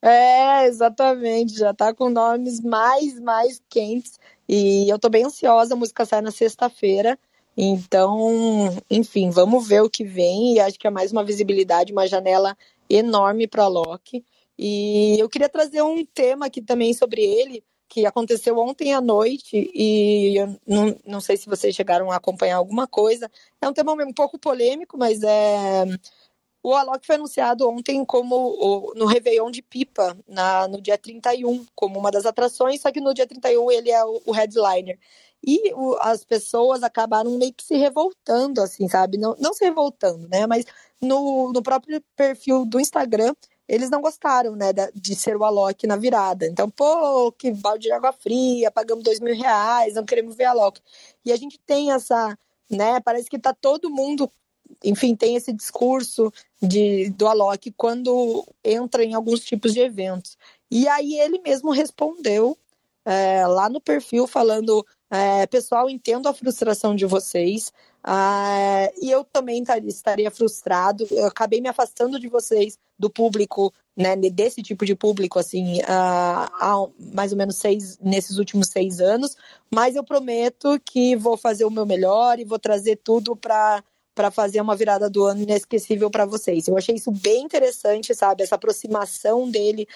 [0.00, 4.18] É, exatamente, já tá com nomes mais, mais quentes.
[4.48, 7.18] E eu tô bem ansiosa, a música sai na sexta-feira.
[7.56, 10.54] Então, enfim, vamos ver o que vem.
[10.54, 12.56] E acho que é mais uma visibilidade, uma janela
[12.90, 14.24] enorme para Loki.
[14.58, 19.70] E eu queria trazer um tema aqui também sobre ele, que aconteceu ontem à noite,
[19.74, 23.30] e não, não sei se vocês chegaram a acompanhar alguma coisa.
[23.60, 25.84] É um tema um pouco polêmico, mas é
[26.62, 31.98] o Alok foi anunciado ontem como no Réveillon de Pipa, na, no dia 31, como
[31.98, 34.98] uma das atrações, só que no dia 31 ele é o, o headliner.
[35.44, 39.18] E o, as pessoas acabaram meio que se revoltando, assim, sabe?
[39.18, 40.46] Não, não se revoltando, né?
[40.46, 40.64] Mas
[40.98, 43.34] no, no próprio perfil do Instagram,
[43.72, 46.46] eles não gostaram, né, de ser o Alok na virada.
[46.46, 50.78] Então, pô, que balde de água fria, pagamos dois mil reais, não queremos ver Alok.
[51.24, 52.38] E a gente tem essa,
[52.70, 54.30] né, parece que tá todo mundo
[54.84, 60.36] enfim, tem esse discurso de, do Alok quando entra em alguns tipos de eventos.
[60.70, 62.56] E aí ele mesmo respondeu
[63.04, 67.72] é, lá no perfil falando, é, pessoal, entendo a frustração de vocês,
[68.06, 74.16] é, e eu também estaria frustrado, eu acabei me afastando de vocês, do público, né,
[74.16, 79.36] desse tipo de público, assim, há mais ou menos seis, nesses últimos seis anos,
[79.72, 83.82] mas eu prometo que vou fazer o meu melhor e vou trazer tudo para
[84.14, 86.68] para fazer uma virada do ano inesquecível para vocês.
[86.68, 88.42] Eu achei isso bem interessante, sabe?
[88.42, 89.88] Essa aproximação dele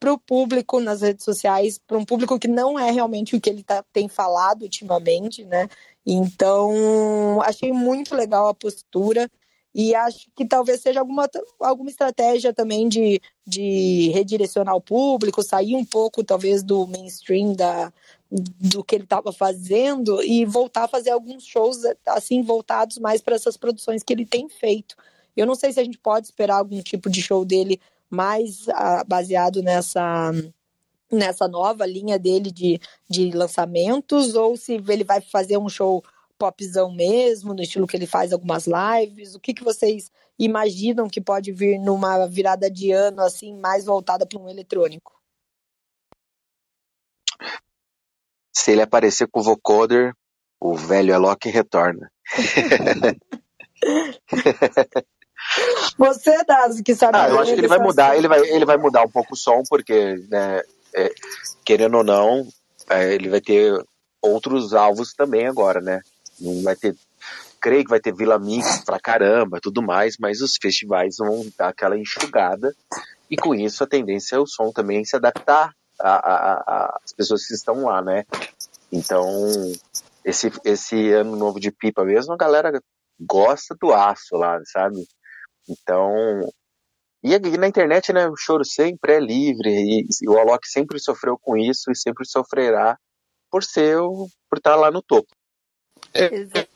[0.00, 3.50] para o público nas redes sociais, para um público que não é realmente o que
[3.50, 5.68] ele tá, tem falado ultimamente, né?
[6.06, 9.30] Então, achei muito legal a postura
[9.74, 11.28] e acho que talvez seja alguma,
[11.60, 17.92] alguma estratégia também de, de redirecionar o público, sair um pouco, talvez, do mainstream da,
[18.30, 23.36] do que ele estava fazendo e voltar a fazer alguns shows assim voltados mais para
[23.36, 24.96] essas produções que ele tem feito.
[25.36, 29.04] Eu não sei se a gente pode esperar algum tipo de show dele mais uh,
[29.06, 30.32] baseado nessa
[31.10, 36.04] nessa nova linha dele de, de lançamentos ou se ele vai fazer um show
[36.38, 39.34] popzão mesmo, no estilo que ele faz algumas lives.
[39.34, 44.24] O que, que vocês imaginam que pode vir numa virada de ano assim mais voltada
[44.24, 45.12] para um eletrônico?
[48.54, 50.14] Se ele aparecer com o vocoder,
[50.60, 52.10] o velho Alok retorna.
[55.98, 57.18] Você, Dazi, que sabe.
[57.18, 59.36] Ah, eu acho que ele vai mudar, ele vai, ele vai mudar um pouco o
[59.36, 60.62] som, porque, né,
[60.94, 61.12] é,
[61.64, 62.46] querendo ou não,
[62.88, 63.72] é, ele vai ter
[64.22, 66.00] outros alvos também agora, né?
[66.40, 66.94] Não vai ter.
[67.60, 71.68] Creio que vai ter Vila Mix pra caramba, tudo mais, mas os festivais vão dar
[71.68, 72.74] aquela enxugada,
[73.30, 77.84] e com isso a tendência é o som também se adaptar as pessoas que estão
[77.84, 78.24] lá, né?
[78.90, 79.24] Então,
[80.24, 82.82] esse, esse ano novo de pipa mesmo, a galera
[83.20, 85.06] gosta do aço lá, sabe?
[85.70, 86.12] Então,
[87.22, 91.38] e na internet, né, o choro sempre é livre, e, e o Alok sempre sofreu
[91.38, 92.98] com isso e sempre sofrerá
[93.50, 93.98] por ser,
[94.48, 95.28] por estar lá no topo.
[96.14, 96.24] É,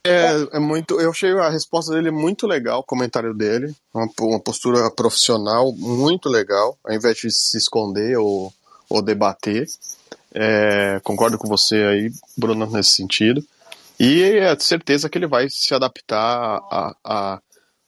[0.05, 1.01] é, é, muito.
[1.01, 3.75] Eu achei a resposta dele muito legal, o comentário dele.
[3.93, 8.53] Uma, uma postura profissional muito legal, ao invés de se esconder ou,
[8.89, 9.67] ou debater.
[10.33, 13.43] É, concordo com você aí, Bruno, nesse sentido.
[13.99, 17.41] E é certeza que ele vai se adaptar a, a,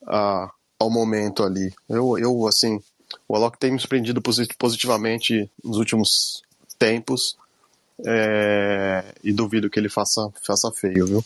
[0.07, 1.73] a, ao momento ali.
[1.89, 2.81] Eu, eu, assim,
[3.29, 4.21] o Alok tem me surpreendido
[4.59, 6.43] positivamente nos últimos
[6.79, 7.37] tempos.
[8.05, 11.25] É, e duvido que ele faça, faça feio, viu?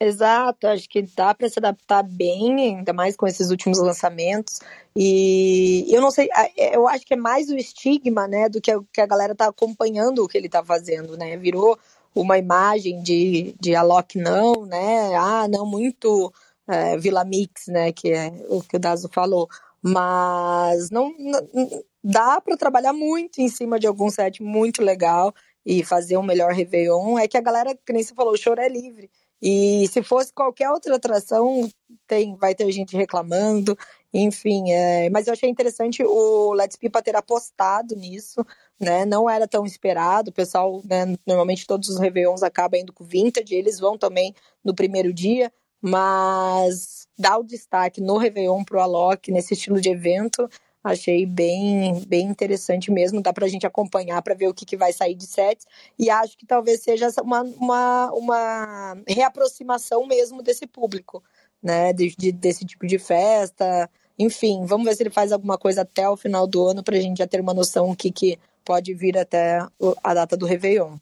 [0.00, 4.58] Exato, acho que dá para se adaptar bem, ainda mais com esses últimos lançamentos.
[4.96, 8.72] E eu não sei, é, eu acho que é mais o estigma, né, do que
[8.72, 11.36] a, que a galera tá acompanhando o que ele tá fazendo, né?
[11.36, 11.78] Virou
[12.12, 15.14] uma imagem de, de Alok não, né?
[15.14, 16.32] Ah, não, muito
[16.68, 17.92] é, Vila Mix, né?
[17.92, 19.48] Que é o que o Dazo falou.
[19.82, 25.34] Mas não, não dá para trabalhar muito em cima de algum set muito legal
[25.64, 27.18] e fazer um melhor Réveillon.
[27.18, 29.10] É que a galera, que nem você falou, o choro é livre.
[29.40, 31.68] E se fosse qualquer outra atração,
[32.06, 33.76] tem, vai ter gente reclamando,
[34.14, 34.70] enfim.
[34.70, 38.46] É, mas eu achei interessante o Let's Pipa ter apostado nisso,
[38.78, 39.04] né?
[39.04, 40.30] Não era tão esperado.
[40.30, 44.32] O pessoal, né, normalmente todos os Réveillons acabam indo com vintage, eles vão também
[44.64, 45.52] no primeiro dia,
[45.82, 50.48] mas dar o destaque no Réveillon pro Alok, nesse estilo de evento,
[50.84, 53.22] Achei bem, bem interessante mesmo.
[53.22, 55.64] Dá para a gente acompanhar para ver o que, que vai sair de sets.
[55.96, 61.22] E acho que talvez seja uma, uma, uma reaproximação mesmo desse público,
[61.62, 61.92] né?
[61.92, 63.88] De, de, desse tipo de festa.
[64.18, 67.00] Enfim, vamos ver se ele faz alguma coisa até o final do ano para a
[67.00, 69.60] gente já ter uma noção o que, que pode vir até
[70.02, 70.96] a data do Réveillon.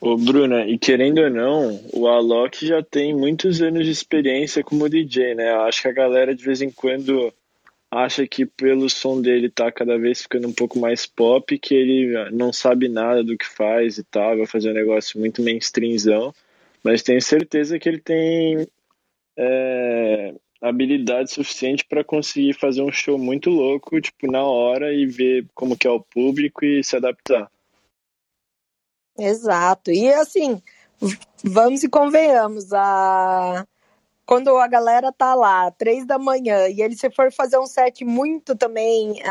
[0.00, 4.88] Ô, Bruna, e querendo ou não, o Alok já tem muitos anos de experiência como
[4.88, 5.50] DJ, né?
[5.50, 7.32] Eu acho que a galera de vez em quando
[7.90, 12.30] acha que pelo som dele tá cada vez ficando um pouco mais pop, que ele
[12.30, 16.34] não sabe nada do que faz e tal, vai fazer um negócio muito mainstreamzão,
[16.84, 18.66] mas tenho certeza que ele tem
[19.36, 25.46] é, habilidade suficiente para conseguir fazer um show muito louco, tipo, na hora e ver
[25.54, 27.50] como que é o público e se adaptar.
[29.18, 29.90] Exato.
[29.90, 30.62] E assim,
[31.42, 33.66] vamos e convenhamos, a
[34.26, 38.04] quando a galera tá lá, três da manhã, e ele se for fazer um set
[38.04, 39.22] muito também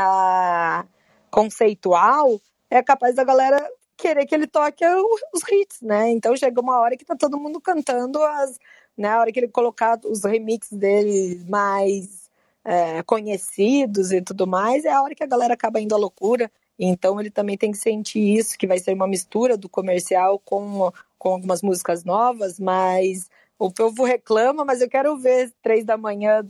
[1.29, 4.86] conceitual, é capaz da galera querer que ele toque
[5.33, 6.09] os hits, né?
[6.11, 8.57] Então chega uma hora que tá todo mundo cantando as,
[8.97, 9.09] né?
[9.09, 12.29] A hora que ele colocar os remixes dele mais
[12.63, 16.49] é, conhecidos e tudo mais, é a hora que a galera acaba indo à loucura.
[16.78, 20.91] Então ele também tem que sentir isso, que vai ser uma mistura do comercial com,
[21.17, 26.45] com algumas músicas novas, mas o povo reclama, mas eu quero ver três da manhã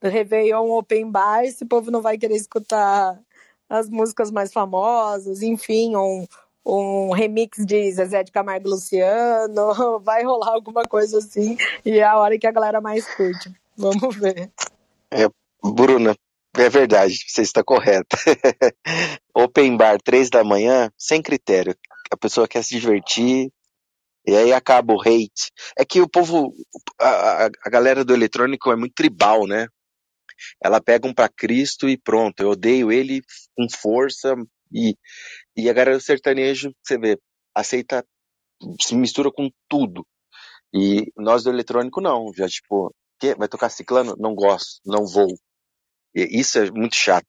[0.00, 3.20] do Réveillon Open Bar, esse povo não vai querer escutar
[3.68, 6.26] as músicas mais famosas, enfim, um,
[6.64, 12.04] um remix de Zezé de Camargo e Luciano, vai rolar alguma coisa assim, e é
[12.04, 13.52] a hora que a galera mais curte.
[13.76, 14.50] Vamos ver.
[15.10, 15.28] É,
[15.62, 16.16] Bruna,
[16.60, 18.16] é verdade, você está correta.
[19.34, 21.76] Open Bar, três da manhã, sem critério.
[22.10, 23.52] A pessoa quer se divertir,
[24.26, 25.50] e aí acaba o hate.
[25.76, 26.52] É que o povo,
[27.00, 29.68] a, a galera do eletrônico é muito tribal, né?
[30.62, 33.22] Ela pega um para Cristo e pronto, eu odeio ele
[33.56, 34.34] com força
[34.72, 34.94] e,
[35.56, 37.18] e a galera do sertanejo, você vê,
[37.54, 38.04] aceita,
[38.80, 40.06] se mistura com tudo.
[40.74, 44.14] E nós do eletrônico não, já tipo, que vai tocar ciclano?
[44.18, 45.28] Não gosto, não vou.
[46.14, 47.26] Isso é muito chato.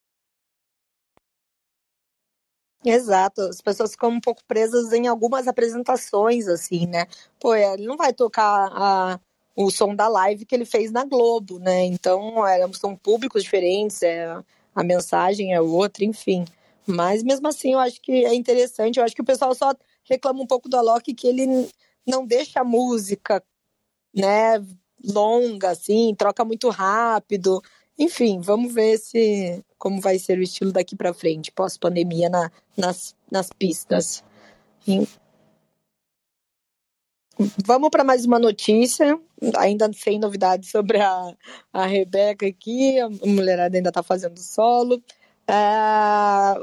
[2.86, 7.08] Exato, as pessoas ficam um pouco presas em algumas apresentações, assim, né?
[7.40, 9.20] Pô, é, ele não vai tocar a,
[9.54, 11.84] o som da live que ele fez na Globo, né?
[11.84, 14.34] Então, é, são públicos diferentes, é,
[14.74, 16.46] a mensagem é outra, enfim.
[16.88, 18.98] Mas mesmo assim, eu acho que é interessante.
[18.98, 19.74] Eu acho que o pessoal só
[20.04, 21.70] reclama um pouco do Alok que ele
[22.08, 23.44] não deixa a música,
[24.16, 24.64] né,
[25.04, 27.62] longa, assim, troca muito rápido.
[28.00, 33.14] Enfim, vamos ver se como vai ser o estilo daqui para frente, pós-pandemia na, nas,
[33.30, 34.24] nas pistas.
[37.66, 39.20] Vamos para mais uma notícia,
[39.58, 41.36] ainda sem novidades sobre a,
[41.74, 45.02] a Rebeca aqui, a mulherada ainda está fazendo solo.
[45.46, 46.62] É,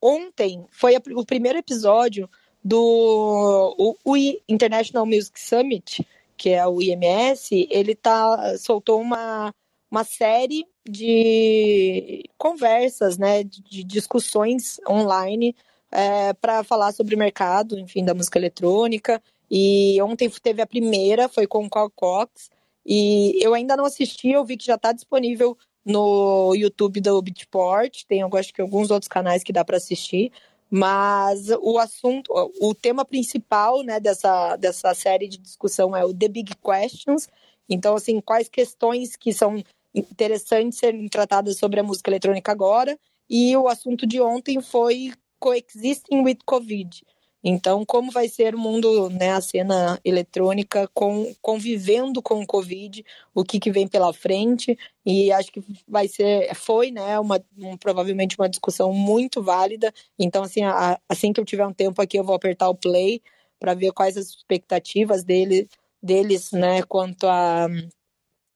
[0.00, 2.28] ontem foi a, o primeiro episódio
[2.62, 4.16] do o, o
[4.48, 6.06] International Music Summit,
[6.36, 9.54] que é o IMS, ele tá, soltou uma,
[9.90, 15.54] uma série de conversas, né, de discussões online
[15.90, 19.22] é, para falar sobre o mercado, enfim, da música eletrônica.
[19.50, 22.50] E ontem teve a primeira, foi com o Carl Cox.
[22.86, 28.04] E eu ainda não assisti, eu vi que já está disponível no YouTube do Beatport,
[28.06, 30.30] tem eu acho que alguns outros canais que dá para assistir,
[30.70, 36.28] Mas o assunto, o tema principal né, dessa, dessa série de discussão é o The
[36.28, 37.28] Big Questions.
[37.68, 39.62] Então, assim, quais questões que são
[39.94, 42.98] interessantes serem tratadas sobre a música eletrônica agora.
[43.28, 47.02] E o assunto de ontem foi Coexisting with Covid.
[47.42, 53.02] Então, como vai ser o mundo, né, a cena eletrônica com, convivendo com o Covid,
[53.34, 54.76] o que, que vem pela frente,
[55.06, 59.92] e acho que vai ser, foi, né, uma, um, provavelmente uma discussão muito válida.
[60.18, 63.22] Então, assim, a, assim que eu tiver um tempo aqui, eu vou apertar o play
[63.58, 65.66] para ver quais as expectativas dele,
[66.02, 67.68] deles, né, quanto a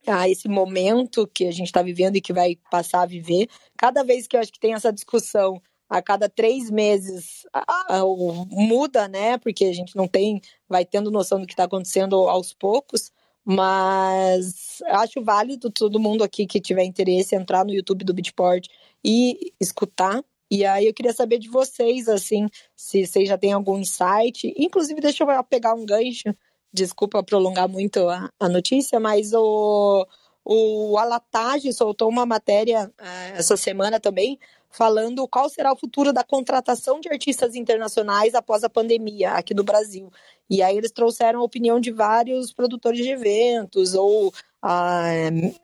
[0.06, 3.48] a esse momento que a gente está vivendo e que vai passar a viver.
[3.76, 8.04] Cada vez que eu acho que tem essa discussão a cada três meses a, a,
[8.48, 9.38] muda, né?
[9.38, 13.12] Porque a gente não tem, vai tendo noção do que está acontecendo aos poucos.
[13.44, 18.66] Mas acho válido todo mundo aqui que tiver interesse entrar no YouTube do Beatport
[19.04, 20.24] e escutar.
[20.50, 24.54] E aí eu queria saber de vocês, assim, se vocês já têm algum insight.
[24.56, 26.34] Inclusive, deixa eu pegar um gancho.
[26.74, 30.04] Desculpa prolongar muito a, a notícia, mas o,
[30.44, 36.24] o Alatage soltou uma matéria é, essa semana também falando qual será o futuro da
[36.24, 40.10] contratação de artistas internacionais após a pandemia aqui no Brasil.
[40.50, 45.04] E aí eles trouxeram a opinião de vários produtores de eventos ou ah,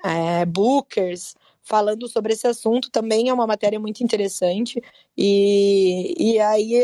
[0.04, 2.88] é, bookers falando sobre esse assunto.
[2.88, 4.80] Também é uma matéria muito interessante.
[5.18, 6.80] E, e aí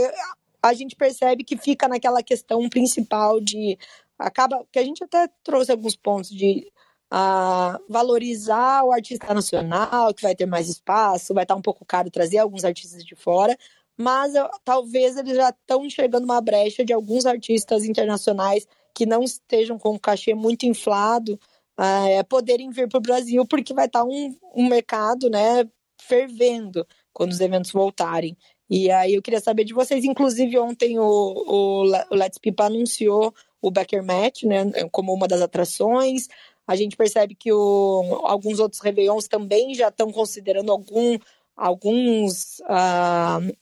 [0.60, 3.78] a gente percebe que fica naquela questão principal de
[4.18, 6.70] acaba que a gente até trouxe alguns pontos de
[7.10, 12.10] a valorizar o artista nacional, que vai ter mais espaço, vai estar um pouco caro
[12.10, 13.56] trazer alguns artistas de fora,
[13.96, 19.22] mas eu, talvez eles já estão enxergando uma brecha de alguns artistas internacionais que não
[19.22, 21.38] estejam com o cachê muito inflado
[21.78, 25.68] é, poderem vir para o Brasil, porque vai estar um, um mercado né,
[26.00, 28.36] fervendo quando os eventos voltarem.
[28.68, 33.32] E aí eu queria saber de vocês, inclusive ontem o, o, o Let's Pipa anunciou
[33.66, 36.28] o Becker Match, né, como uma das atrações.
[36.66, 41.18] A gente percebe que o, alguns outros Réveillons também já estão considerando algum,
[41.56, 43.56] alguns, uh,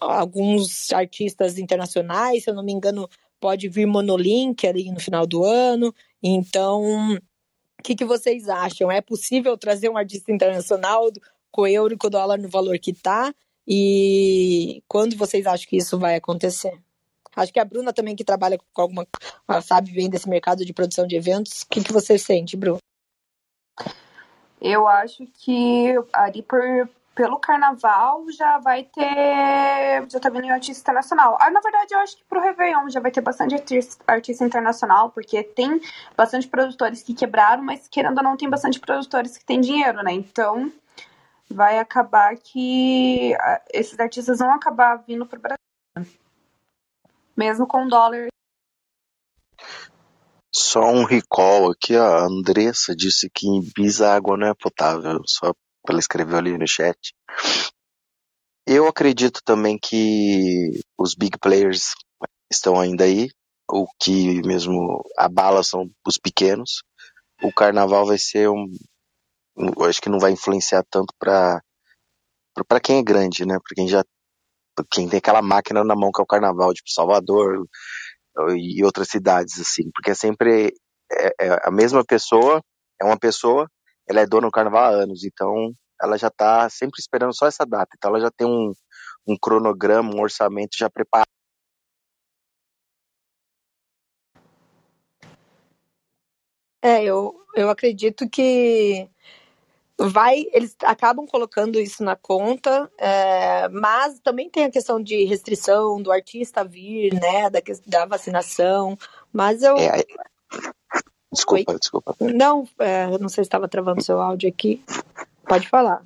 [0.00, 3.06] alguns artistas internacionais, se eu não me engano,
[3.38, 5.94] pode vir Monolink ali no final do ano.
[6.22, 7.14] Então,
[7.78, 8.90] o que, que vocês acham?
[8.90, 11.10] É possível trazer um artista internacional
[11.50, 13.34] com euro e com dólar no valor que está?
[13.68, 16.80] E quando vocês acham que isso vai acontecer?
[17.36, 19.06] Acho que a Bruna também, que trabalha com alguma.
[19.62, 21.62] sabe bem desse mercado de produção de eventos.
[21.62, 22.78] O que, que você sente, Bruna?
[24.60, 26.60] Eu acho que ali por,
[27.14, 30.06] pelo carnaval já vai ter.
[30.10, 31.38] Já tá vindo artista internacional.
[31.40, 35.10] Ah, na verdade, eu acho que pro Réveillon já vai ter bastante artista, artista internacional,
[35.10, 35.80] porque tem
[36.16, 40.12] bastante produtores que quebraram, mas querendo ou não, tem bastante produtores que têm dinheiro, né?
[40.12, 40.70] Então
[41.48, 45.60] vai acabar que ah, esses artistas vão acabar vindo pro Brasil
[47.40, 48.28] mesmo com dólar.
[50.54, 52.18] Só um recall aqui, ó.
[52.18, 55.54] A Andressa disse que em Ibiza a água não é potável, só
[55.88, 57.14] ela escreveu ali no chat.
[58.66, 61.94] Eu acredito também que os big players
[62.52, 63.30] estão ainda aí.
[63.70, 66.82] O que mesmo abala são os pequenos.
[67.42, 68.66] O carnaval vai ser um.
[69.56, 71.62] Eu acho que não vai influenciar tanto para
[72.68, 73.54] para quem é grande, né?
[73.54, 74.04] Para quem já
[74.90, 77.66] quem tem aquela máquina na mão que é o carnaval, tipo Salvador
[78.56, 80.72] e outras cidades, assim, porque é sempre
[81.12, 82.62] é, é a mesma pessoa,
[83.00, 83.68] é uma pessoa,
[84.08, 87.64] ela é dona do carnaval há anos, então ela já está sempre esperando só essa
[87.66, 88.72] data, então ela já tem um,
[89.26, 91.26] um cronograma, um orçamento já preparado.
[96.82, 99.06] É, eu, eu acredito que
[100.08, 106.00] vai, eles acabam colocando isso na conta, é, mas também tem a questão de restrição
[106.00, 108.96] do artista vir, né, da, da vacinação,
[109.32, 109.76] mas eu...
[109.76, 110.04] É,
[111.32, 111.78] desculpa, Oi?
[111.78, 112.16] desculpa.
[112.20, 114.82] Não, é, não sei se estava travando seu áudio aqui,
[115.46, 116.02] pode falar.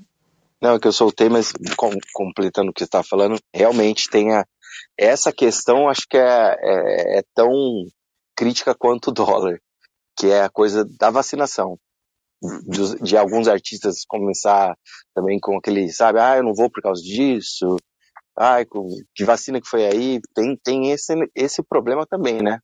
[0.61, 4.33] Não, é que eu soltei, mas com, completando o que você está falando, realmente tem
[4.33, 4.45] a,
[4.99, 7.53] essa questão, acho que é, é, é tão
[8.35, 9.61] crítica quanto o dólar,
[10.17, 11.79] que é a coisa da vacinação
[12.67, 14.77] de, de, alguns artistas começar
[15.15, 17.77] também com aquele, sabe, ah, eu não vou por causa disso,
[18.37, 18.59] ah,
[19.15, 22.59] que vacina que foi aí, tem, tem esse, esse problema também, né?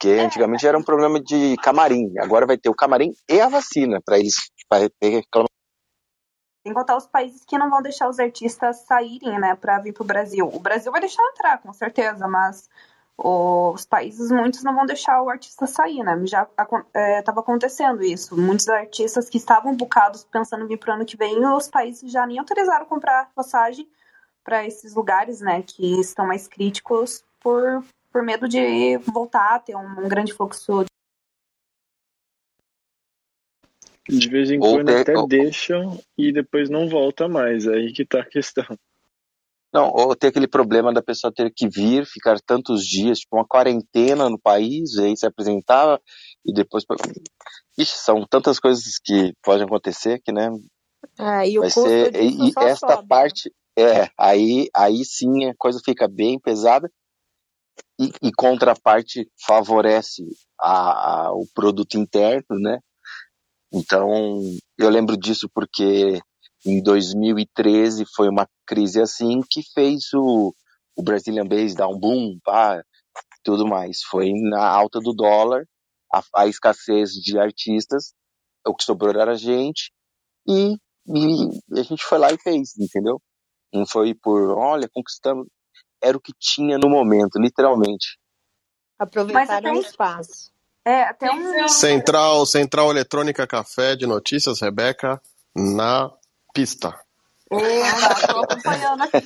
[0.00, 0.24] Que é.
[0.24, 4.18] antigamente era um problema de camarim, agora vai ter o camarim e a vacina para
[4.18, 4.36] eles
[4.68, 5.48] para ter reclamação.
[6.66, 10.04] Sem contar os países que não vão deixar os artistas saírem, né, para vir pro
[10.04, 10.48] Brasil.
[10.52, 12.68] O Brasil vai deixar entrar, com certeza, mas
[13.20, 16.16] os países, muitos não vão deixar o artista sair, né?
[16.24, 18.40] Já estava é, acontecendo isso.
[18.40, 22.12] Muitos artistas que estavam bucados pensando em vir para o ano que vem, os países
[22.12, 23.88] já nem autorizaram comprar passagem
[24.44, 29.76] para esses lugares, né, que estão mais críticos por, por medo de voltar a ter
[29.76, 30.86] um, um grande fluxo.
[34.08, 37.68] De vez em quando até deixam e depois não volta mais.
[37.68, 38.64] Aí que tá a questão.
[39.78, 43.46] Não, ou ter aquele problema da pessoa ter que vir, ficar tantos dias, tipo uma
[43.46, 46.00] quarentena no país, e aí se apresentar
[46.44, 46.84] e depois.
[47.78, 50.48] Ixi, são tantas coisas que podem acontecer que, né?
[51.16, 52.12] É, e o Vai ser.
[52.16, 53.06] E, esta sobe, né?
[53.08, 56.90] parte, é, aí, aí sim a coisa fica bem pesada.
[58.00, 60.24] E, e contraparte favorece
[60.60, 62.80] a, a- o produto interno, né?
[63.72, 64.40] Então,
[64.76, 66.18] eu lembro disso porque
[66.64, 70.54] em 2013 foi uma crise assim que fez o,
[70.96, 72.82] o Brazilian Base dar um boom, pá,
[73.42, 74.02] tudo mais.
[74.02, 75.64] Foi na alta do dólar,
[76.12, 78.12] a, a escassez de artistas,
[78.66, 79.92] o que sobrou era a gente,
[80.46, 80.74] e,
[81.06, 83.20] e a gente foi lá e fez, entendeu?
[83.72, 85.46] Não foi por, olha, conquistamos.
[86.02, 88.18] Era o que tinha no momento, literalmente.
[88.98, 90.52] Aproveitaram Mas o espaço.
[90.84, 91.68] É, até um.
[91.68, 95.20] Central, Central Eletrônica Café de Notícias, Rebeca,
[95.54, 96.10] na
[96.52, 96.94] pista.
[97.48, 97.56] Tô
[98.40, 99.24] acompanhando aqui.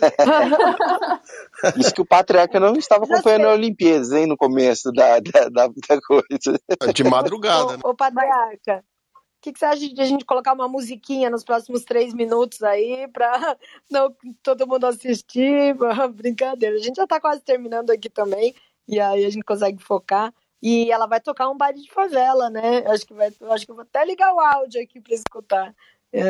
[1.81, 5.66] Isso que o Patriarca não estava acompanhando a Olimpíadas, hein, no começo da, da, da,
[5.66, 6.61] da coisa.
[6.95, 7.83] De madrugada, né?
[7.85, 11.43] Ô, ô Patriarca, o que, que você acha de a gente colocar uma musiquinha nos
[11.43, 13.57] próximos três minutos aí pra
[13.91, 15.75] não todo mundo assistir?
[16.14, 16.77] Brincadeira.
[16.77, 18.55] A gente já tá quase terminando aqui também,
[18.87, 20.33] e aí a gente consegue focar.
[20.62, 22.87] E ela vai tocar um baile de favela, né?
[22.87, 25.75] Acho que vai, acho que eu vou até ligar o áudio aqui pra escutar.
[26.12, 26.23] É,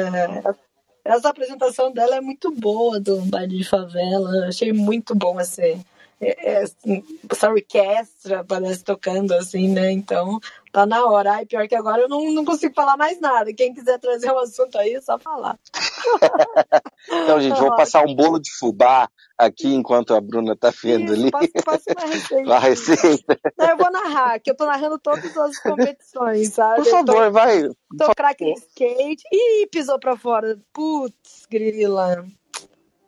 [1.04, 4.46] essa apresentação dela é muito boa do baile de favela.
[4.46, 5.82] Achei muito bom assim.
[6.22, 9.90] É, é, assim, essa orquestra parece tocando assim, né?
[9.90, 10.38] Então
[10.70, 11.32] tá na hora.
[11.32, 13.52] Ai, pior que agora eu não, não consigo falar mais nada.
[13.52, 15.58] Quem quiser trazer um assunto aí, é só falar.
[17.08, 21.30] Então, gente, vou passar um bolo de fubá aqui enquanto a Bruna tá vendo ali.
[21.30, 21.50] passa,
[21.98, 22.54] uma receita.
[22.54, 23.40] A receita.
[23.58, 26.76] Não, eu vou narrar, que eu tô narrando todas as competições, sabe?
[26.76, 27.64] Por favor, vai.
[27.64, 29.24] Eu tô, tô craque skate.
[29.32, 30.58] Ih, pisou pra fora.
[30.72, 32.24] Putz, grila.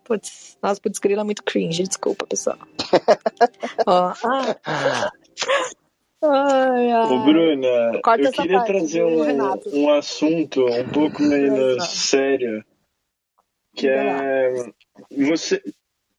[0.05, 2.59] Putz, nossa, putz, grila é muito cringe, desculpa, pessoal.
[3.87, 5.11] Ó, ah,
[6.23, 7.07] ai, ai.
[7.07, 9.71] Ô, Bruna, Corta eu queria parte, trazer um, Renato?
[9.73, 12.63] um assunto um pouco menos sério,
[13.75, 14.53] que é
[15.11, 15.63] você,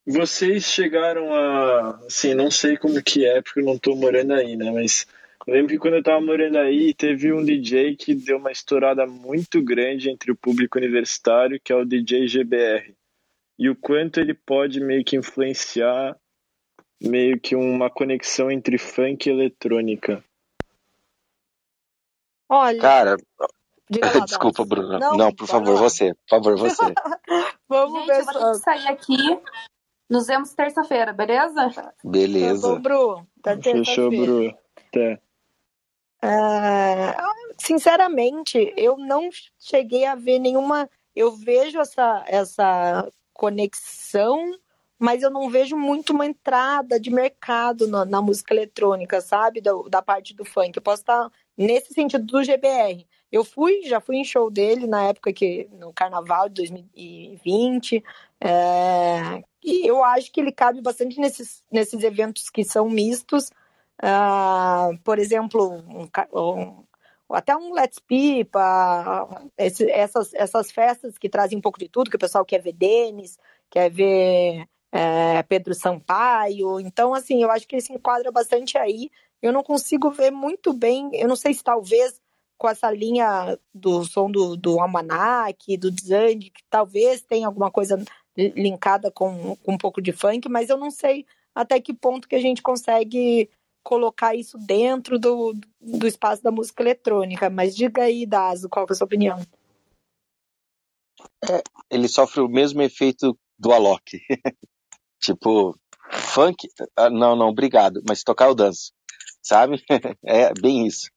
[0.06, 4.56] vocês chegaram a, assim, não sei como que é porque eu não tô morando aí,
[4.56, 4.72] né?
[4.72, 5.06] Mas
[5.46, 9.06] eu lembro que quando eu tava morando aí, teve um DJ que deu uma estourada
[9.06, 12.96] muito grande entre o público universitário, que é o DJ GBR.
[13.58, 16.18] E o quanto ele pode meio que influenciar
[17.02, 20.24] meio que uma conexão entre funk e eletrônica.
[22.50, 23.48] Olha, Cara, lá,
[24.26, 24.70] desculpa, Dado.
[24.70, 25.00] Bruna.
[25.00, 25.82] Não, Não, por favor, lá.
[25.82, 26.14] você.
[26.14, 26.84] Por favor, você.
[27.68, 29.18] Vamos Gente, ver eu vou ter que sair aqui.
[30.10, 31.72] Nos vemos terça-feira, beleza?
[31.72, 32.68] Tá Beleza.
[32.68, 33.28] bom, Bru.
[33.42, 34.12] Tá Fechou.
[34.12, 34.56] Bru.
[34.76, 35.20] Até.
[36.24, 37.16] É,
[37.58, 39.30] sinceramente, eu não
[39.60, 40.88] cheguei a ver nenhuma.
[41.16, 44.58] Eu vejo essa, essa conexão,
[44.98, 49.62] mas eu não vejo muito uma entrada de mercado na, na música eletrônica, sabe?
[49.62, 50.76] Da, da parte do funk.
[50.78, 53.06] Eu posso estar nesse sentido do GBR.
[53.32, 58.04] Eu fui, já fui em show dele na época que no Carnaval de 2020.
[58.42, 63.52] é, e eu acho que ele cabe bastante nesses, nesses eventos que são mistos.
[64.02, 66.84] Ah, por exemplo, um um-
[67.30, 72.16] até um Let's Pipa, esse- essas, essas festas que trazem um pouco de tudo, que
[72.16, 73.38] o pessoal quer ver Denis,
[73.70, 76.80] quer ver é, Pedro Sampaio.
[76.80, 79.10] Então, assim, eu acho que ele se enquadra bastante aí.
[79.42, 82.22] Eu não consigo ver muito bem, eu não sei se talvez
[82.58, 87.98] com essa linha do som do, do Almanac, do Zand, que talvez tenha alguma coisa
[88.38, 92.28] li- linkada com, com um pouco de funk, mas eu não sei até que ponto
[92.28, 93.50] que a gente consegue
[93.86, 97.50] colocar isso dentro do, do espaço da música eletrônica.
[97.52, 99.40] Mas diga aí, Dazo, qual é a sua opinião?
[101.90, 104.20] Ele sofre o mesmo efeito do Alok.
[105.22, 105.78] tipo,
[106.12, 106.68] funk?
[106.98, 108.02] Ah, Não, não, obrigado.
[108.08, 108.92] Mas tocar eu danço.
[109.42, 109.82] Sabe?
[110.26, 111.12] É bem isso.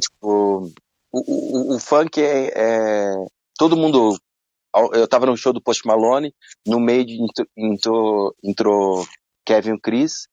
[0.00, 0.72] Tipo,
[1.12, 3.26] o, o, o funk é, é-
[3.58, 4.16] Todo mundo.
[4.94, 6.32] Eu tava no show do Post Malone,
[6.64, 7.18] no meio de
[7.56, 9.04] entrou, entrou,
[9.44, 10.28] Kevin e Chris,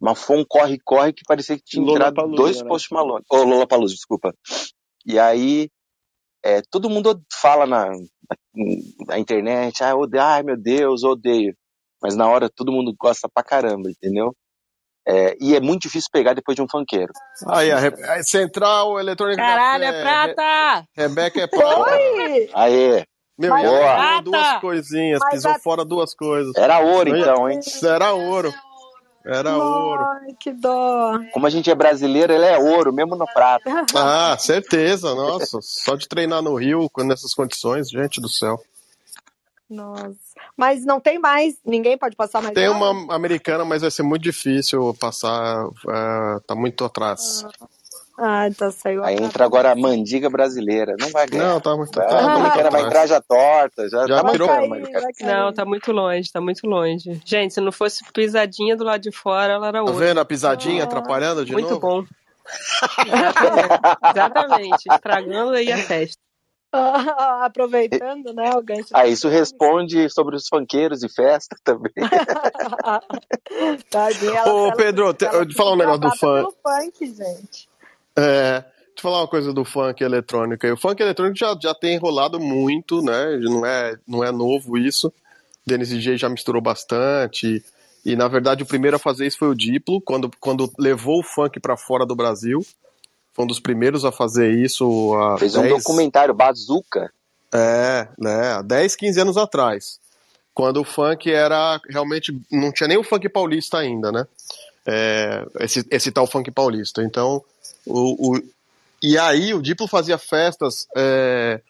[0.00, 2.68] mas foi um corre-corre que parecia que tinha entrado Lollapalooza, dois né?
[2.68, 3.24] Post Malone.
[3.30, 4.32] Ô, Lollapalooza, desculpa.
[5.06, 5.68] E aí,
[6.44, 7.90] é, todo mundo fala na,
[9.06, 11.54] na internet, ah, odeio, ai meu Deus, odeio.
[12.02, 14.32] Mas na hora todo mundo gosta pra caramba, entendeu?
[15.06, 17.10] É, e é muito difícil pegar depois de um funkeiro.
[17.48, 20.86] Aí, a Re- Central Eletrônica Caralho, é prata!
[20.94, 21.80] Re- Rebeca é prata.
[21.80, 22.50] Oi!
[22.52, 23.04] Aê!
[23.38, 23.96] Meu, Mas Boa.
[23.96, 26.52] ganhou duas coisinhas, Mas pisou a- fora duas coisas.
[26.56, 27.60] Era ouro então, hein?
[27.60, 28.52] Isso era ouro.
[29.28, 30.04] Era ouro.
[30.22, 31.18] Ai, que dó.
[31.32, 33.64] Como a gente é brasileiro, ele é ouro, mesmo no prato.
[33.94, 35.58] Ah, certeza, nossa.
[35.60, 38.58] Só de treinar no Rio com- nessas condições, gente do céu.
[39.68, 40.16] Nossa.
[40.56, 42.78] Mas não tem mais, ninguém pode passar mais Tem nada?
[42.90, 45.66] uma americana, mas vai ser muito difícil passar.
[45.88, 47.44] é, tá muito atrás.
[47.60, 47.66] Ah,
[48.48, 49.04] então saiu.
[49.04, 50.94] Aí entra agora a mandiga brasileira.
[50.98, 51.44] Não vai ganhar.
[51.48, 53.88] Não, tá muito, Ah, tá a muito americana vai entrar já torta.
[53.88, 54.32] Já, Já tá.
[55.20, 57.20] Não, tá muito longe, tá muito longe.
[57.24, 60.06] Gente, se não fosse pisadinha do lado de fora, ela era Tá outra.
[60.06, 60.86] vendo a pisadinha Ah.
[60.86, 61.80] atrapalhando de Muito novo?
[61.80, 62.04] bom.
[63.06, 63.78] Exatamente.
[64.16, 64.84] Exatamente.
[64.90, 66.18] Estragando aí a festa.
[66.70, 68.88] Aproveitando, né, o gancho.
[68.92, 71.92] Ah, isso responde sobre os funkeiros e festa também.
[73.90, 76.54] Tadinha, ela- Ô, ela- Pedro, te- ela eu te falar um negócio do funk.
[76.62, 77.67] funk, gente.
[78.18, 78.64] É, deixa
[78.96, 80.66] eu falar uma coisa do funk eletrônico.
[80.66, 83.36] O funk eletrônico já, já tem rolado muito, né?
[83.36, 85.12] Não é, não é novo isso.
[85.64, 87.64] Dennis DJ já misturou bastante.
[88.04, 91.22] E, na verdade, o primeiro a fazer isso foi o Diplo, quando, quando levou o
[91.22, 92.66] funk pra fora do Brasil.
[93.32, 97.12] Foi um dos primeiros a fazer isso Fez um 10, documentário, Bazooka.
[97.52, 98.54] É, né?
[98.54, 100.00] Há 10, 15 anos atrás.
[100.52, 102.36] Quando o funk era realmente.
[102.50, 104.26] Não tinha nem o funk paulista ainda, né?
[104.84, 107.02] É, esse, esse tal funk paulista.
[107.02, 107.44] Então,
[107.88, 108.42] o, o-
[109.02, 111.60] e aí o Diplo fazia festas é,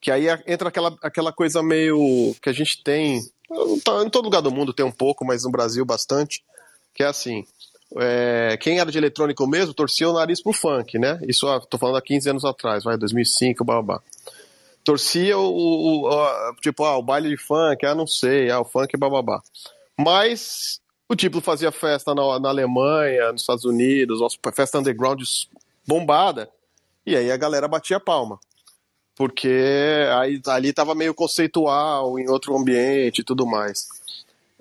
[0.00, 3.20] que aí entra aquela, aquela coisa meio que a gente tem.
[4.04, 6.42] Em todo lugar do mundo tem um pouco, mas no Brasil bastante.
[6.94, 7.44] Que é assim.
[7.96, 11.20] é, quem era de eletrônico mesmo torcia o nariz pro funk, né?
[11.28, 14.00] Isso, tô falando há 15 anos atrás, vai, 2005, babá
[14.84, 18.64] torcia o, o- o- tipo, ah, o baile de funk, ah, não sei, ah, o
[18.64, 19.40] funk bababá.
[19.96, 20.80] Mas
[21.12, 25.22] o tipo fazia festa na, na Alemanha, nos Estados Unidos, festa underground
[25.86, 26.48] bombada,
[27.04, 28.40] e aí a galera batia palma.
[29.14, 33.86] Porque aí, ali tava meio conceitual, em outro ambiente e tudo mais.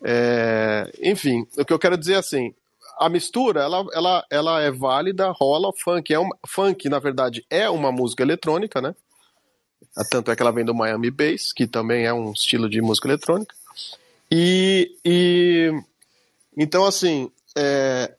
[0.04, 2.54] É, enfim, o que eu quero dizer é assim,
[3.00, 7.70] a mistura, ela, ela, ela é válida, rola, funk é uma, funk, na verdade, é
[7.70, 8.94] uma música eletrônica, né?
[10.10, 13.08] Tanto é que ela vem do Miami Bass, que também é um estilo de música
[13.08, 13.56] eletrônica.
[14.30, 15.72] E, e
[16.58, 18.16] então, assim, é,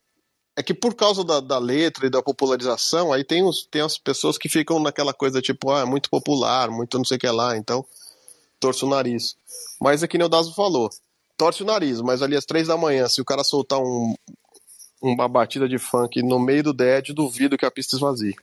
[0.57, 3.99] é que por causa da, da letra e da popularização, aí tem, os, tem as
[3.99, 7.29] pessoas que ficam naquela coisa tipo, ah, é muito popular, muito não sei o que
[7.29, 7.85] lá, então
[8.61, 9.37] torce o nariz.
[9.81, 10.91] Mas é que nem o Dazo falou,
[11.37, 14.15] torce o nariz, mas ali às três da manhã, se o cara soltar um,
[15.03, 18.37] uma batida de funk no meio do dead, duvido que a pista esvazie.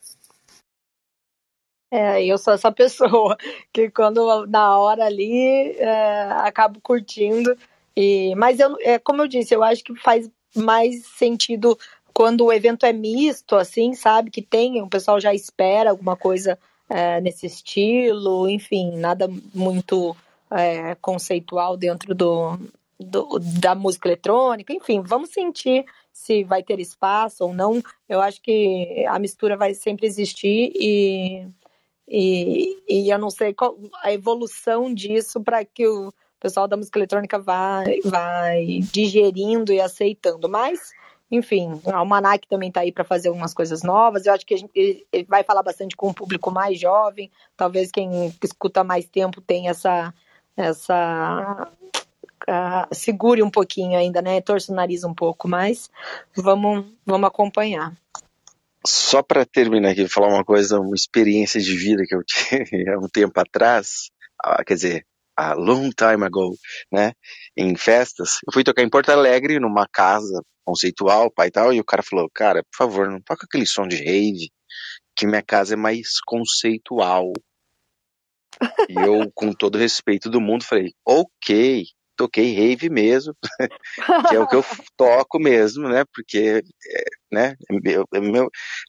[1.91, 3.37] É, eu sou essa pessoa
[3.73, 7.55] que quando na hora ali é, acabo curtindo.
[7.95, 11.77] E, mas eu, é, como eu disse, eu acho que faz mais sentido
[12.13, 14.31] quando o evento é misto, assim, sabe?
[14.31, 16.57] Que tem, o pessoal já espera alguma coisa
[16.89, 20.15] é, nesse estilo, enfim, nada muito
[20.51, 22.57] é, conceitual dentro do,
[22.99, 27.81] do, da música eletrônica, enfim, vamos sentir se vai ter espaço ou não.
[28.07, 31.47] Eu acho que a mistura vai sempre existir e
[32.11, 36.97] e, e eu não sei qual a evolução disso para que o pessoal da música
[36.97, 40.47] eletrônica vai, vai digerindo e aceitando.
[40.47, 40.91] Mas,
[41.29, 44.25] enfim, a Almanac também está aí para fazer algumas coisas novas.
[44.25, 47.31] Eu acho que a gente vai falar bastante com um público mais jovem.
[47.55, 50.13] Talvez quem escuta mais tempo tenha essa.
[50.55, 51.67] essa
[52.47, 54.41] uh, segure um pouquinho ainda, né?
[54.41, 55.89] Torce o nariz um pouco, mas
[56.35, 57.93] vamos, vamos acompanhar.
[58.85, 62.97] Só para terminar aqui, falar uma coisa, uma experiência de vida que eu tive há
[62.97, 64.09] um tempo atrás,
[64.41, 65.05] ah, quer dizer,
[65.39, 66.53] a long time ago,
[66.91, 67.13] né,
[67.55, 68.39] em festas.
[68.45, 72.03] Eu fui tocar em Porto Alegre, numa casa conceitual, pai e tal, e o cara
[72.03, 74.51] falou, cara, por favor, não toca aquele som de rave,
[75.15, 77.31] que minha casa é mais conceitual.
[78.89, 81.85] E eu, com todo respeito do mundo, falei, ok,
[82.17, 83.33] toquei rave mesmo,
[84.29, 84.63] que é o que eu
[84.97, 86.03] toco mesmo, né?
[86.13, 86.61] Porque,
[86.93, 87.55] é, né?
[87.85, 88.23] Eu, eu,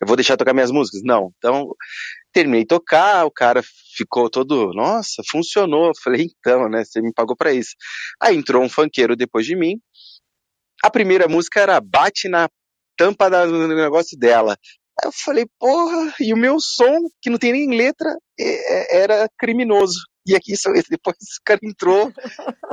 [0.01, 1.01] eu vou deixar tocar minhas músicas?
[1.05, 1.33] Não.
[1.39, 1.73] Então,
[2.33, 3.63] terminei de tocar, o cara
[3.97, 5.93] ficou todo, nossa, funcionou.
[6.03, 6.85] Falei, então, né?
[6.85, 7.75] Você me pagou para isso.
[8.21, 9.77] Aí entrou um funkeiro depois de mim.
[10.83, 12.49] A primeira música era Bate na
[12.97, 14.57] tampa do negócio dela.
[15.01, 18.15] Aí eu falei, porra, e o meu som, que não tem nem letra,
[18.91, 19.99] era criminoso.
[20.27, 20.53] E aqui
[20.91, 22.13] depois o cara entrou,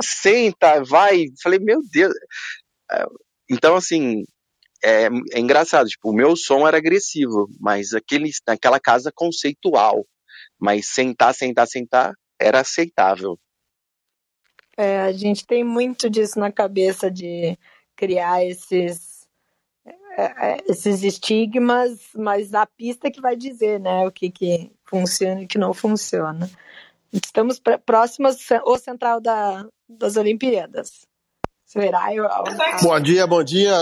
[0.00, 1.26] senta, vai.
[1.42, 2.12] Falei, meu Deus.
[3.50, 4.24] Então, assim,
[4.82, 5.88] é, é, engraçado.
[5.88, 10.04] Tipo, o meu som era agressivo, mas aquele, naquela casa conceitual.
[10.58, 13.38] Mas sentar, sentar, sentar era aceitável.
[14.76, 17.58] É, a gente tem muito disso na cabeça de
[17.96, 19.18] criar esses
[20.66, 25.48] esses estigmas, mas a pista que vai dizer, né, o que que funciona e o
[25.48, 26.50] que não funciona.
[27.12, 31.06] Estamos próximos ao central da, das Olimpíadas.
[31.64, 32.12] Será?
[32.12, 32.26] Eu,
[32.82, 33.74] bom dia, bom dia.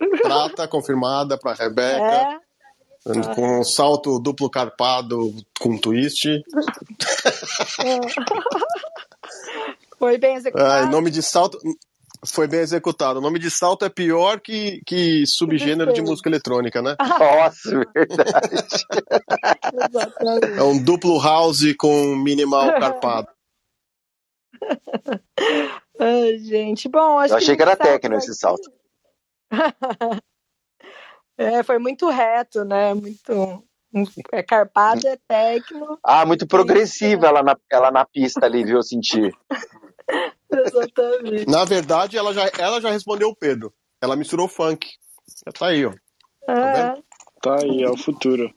[0.22, 2.04] Prata confirmada para Rebeca.
[2.04, 2.40] É?
[3.34, 6.26] Com um salto duplo carpado com twist.
[9.98, 10.70] Foi bem executado.
[10.70, 11.58] Ah, nome de salto.
[12.26, 13.18] Foi bem executado.
[13.18, 16.96] O nome de salto é pior que, que subgênero de música eletrônica, né?
[17.00, 18.84] Nossa, verdade.
[20.58, 23.28] é um duplo house com minimal carpado.
[25.98, 26.88] Ai, gente.
[26.88, 28.70] Bom, acho Eu achei que, que era técnico esse salto.
[31.38, 32.92] É, foi muito reto, né?
[32.92, 33.64] Muito.
[34.32, 35.98] É carpado, é técnico.
[36.04, 38.76] Ah, muito progressiva ela na, ela na pista ali, viu?
[38.76, 39.30] Eu senti.
[40.52, 41.46] Exatamente.
[41.48, 43.72] Na verdade, ela já, ela já respondeu o Pedro.
[44.02, 44.86] Ela misturou funk.
[45.46, 45.92] Já tá aí, ó.
[46.44, 47.02] Tá, é.
[47.40, 48.52] tá aí, é o futuro.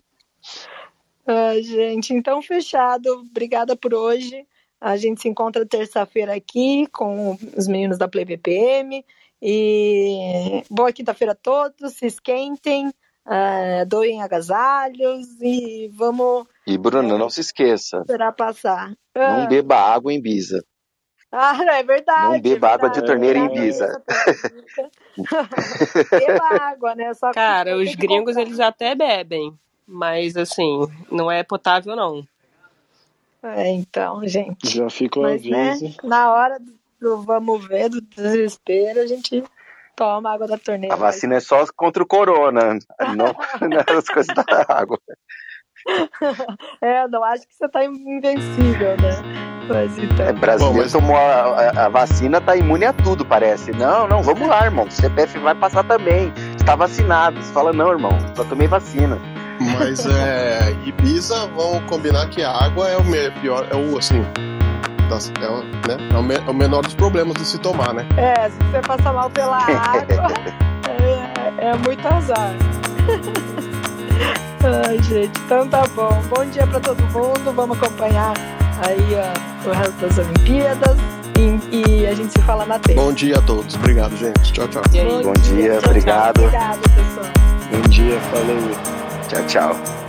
[1.25, 3.23] Ah, gente, então fechado.
[3.29, 4.45] Obrigada por hoje.
[4.79, 9.05] A gente se encontra terça-feira aqui com os meninos da Play VPM.
[9.41, 11.93] E boa quinta-feira a todos.
[11.93, 16.45] Se esquentem, uh, doem agasalhos e vamos.
[16.67, 17.99] E, Bruna, é, não se esqueça.
[17.99, 18.93] Esperar passar.
[19.15, 20.63] Não uh, beba água em Bisa.
[21.31, 22.33] Ah, é verdade.
[22.33, 24.03] Não beba é água de torneira em Ibiza.
[26.11, 27.13] beba água, né?
[27.13, 32.27] Só Cara, os gringos eles até bebem, mas assim, não é potável não.
[33.41, 34.69] É, então, gente.
[34.69, 35.85] Já ficou mas, aviso.
[35.85, 39.43] Né, na hora do vamos ver, do desespero, a gente
[39.95, 40.95] toma água da torneira.
[40.95, 41.43] A vacina mas...
[41.43, 42.77] é só contra o corona,
[43.15, 43.35] não,
[43.67, 44.99] não as coisas da água.
[46.79, 49.51] É, não acho que você tá invencível, né?
[49.67, 50.25] Mas então.
[50.25, 50.91] É, Bom, mas...
[50.91, 53.71] tomou a, a, a, vacina, tá imune a tudo, parece.
[53.71, 54.85] Não, não, vamos lá, irmão.
[54.85, 56.31] O CPF vai passar também.
[56.55, 57.41] Está vacinado.
[57.41, 59.17] Você fala, não, irmão, só tomei vacina.
[59.59, 60.71] Mas é.
[60.85, 63.03] Ibiza, vamos combinar que a água é o
[63.41, 64.23] pior, é o assim.
[65.41, 68.05] É o, né, é, o me, é o menor dos problemas de se tomar, né?
[68.17, 70.31] É, se você passar mal pela água,
[71.59, 72.53] é, é muito azar.
[74.63, 76.21] Ai, gente, então tá bom.
[76.29, 77.51] Bom dia para todo mundo.
[77.53, 78.33] Vamos acompanhar
[78.87, 80.97] aí ó, o resto das Olimpíadas.
[81.37, 83.01] E, e, a gente se fala na terça.
[83.01, 83.73] Bom dia a todos.
[83.75, 84.53] Obrigado, gente.
[84.53, 84.83] Tchau, tchau.
[84.83, 86.37] Bom, Bom dia, dia, obrigado.
[86.39, 87.25] Obrigado, pessoal.
[87.71, 88.71] Bom dia, falou.
[89.27, 90.00] Tchau, tchau.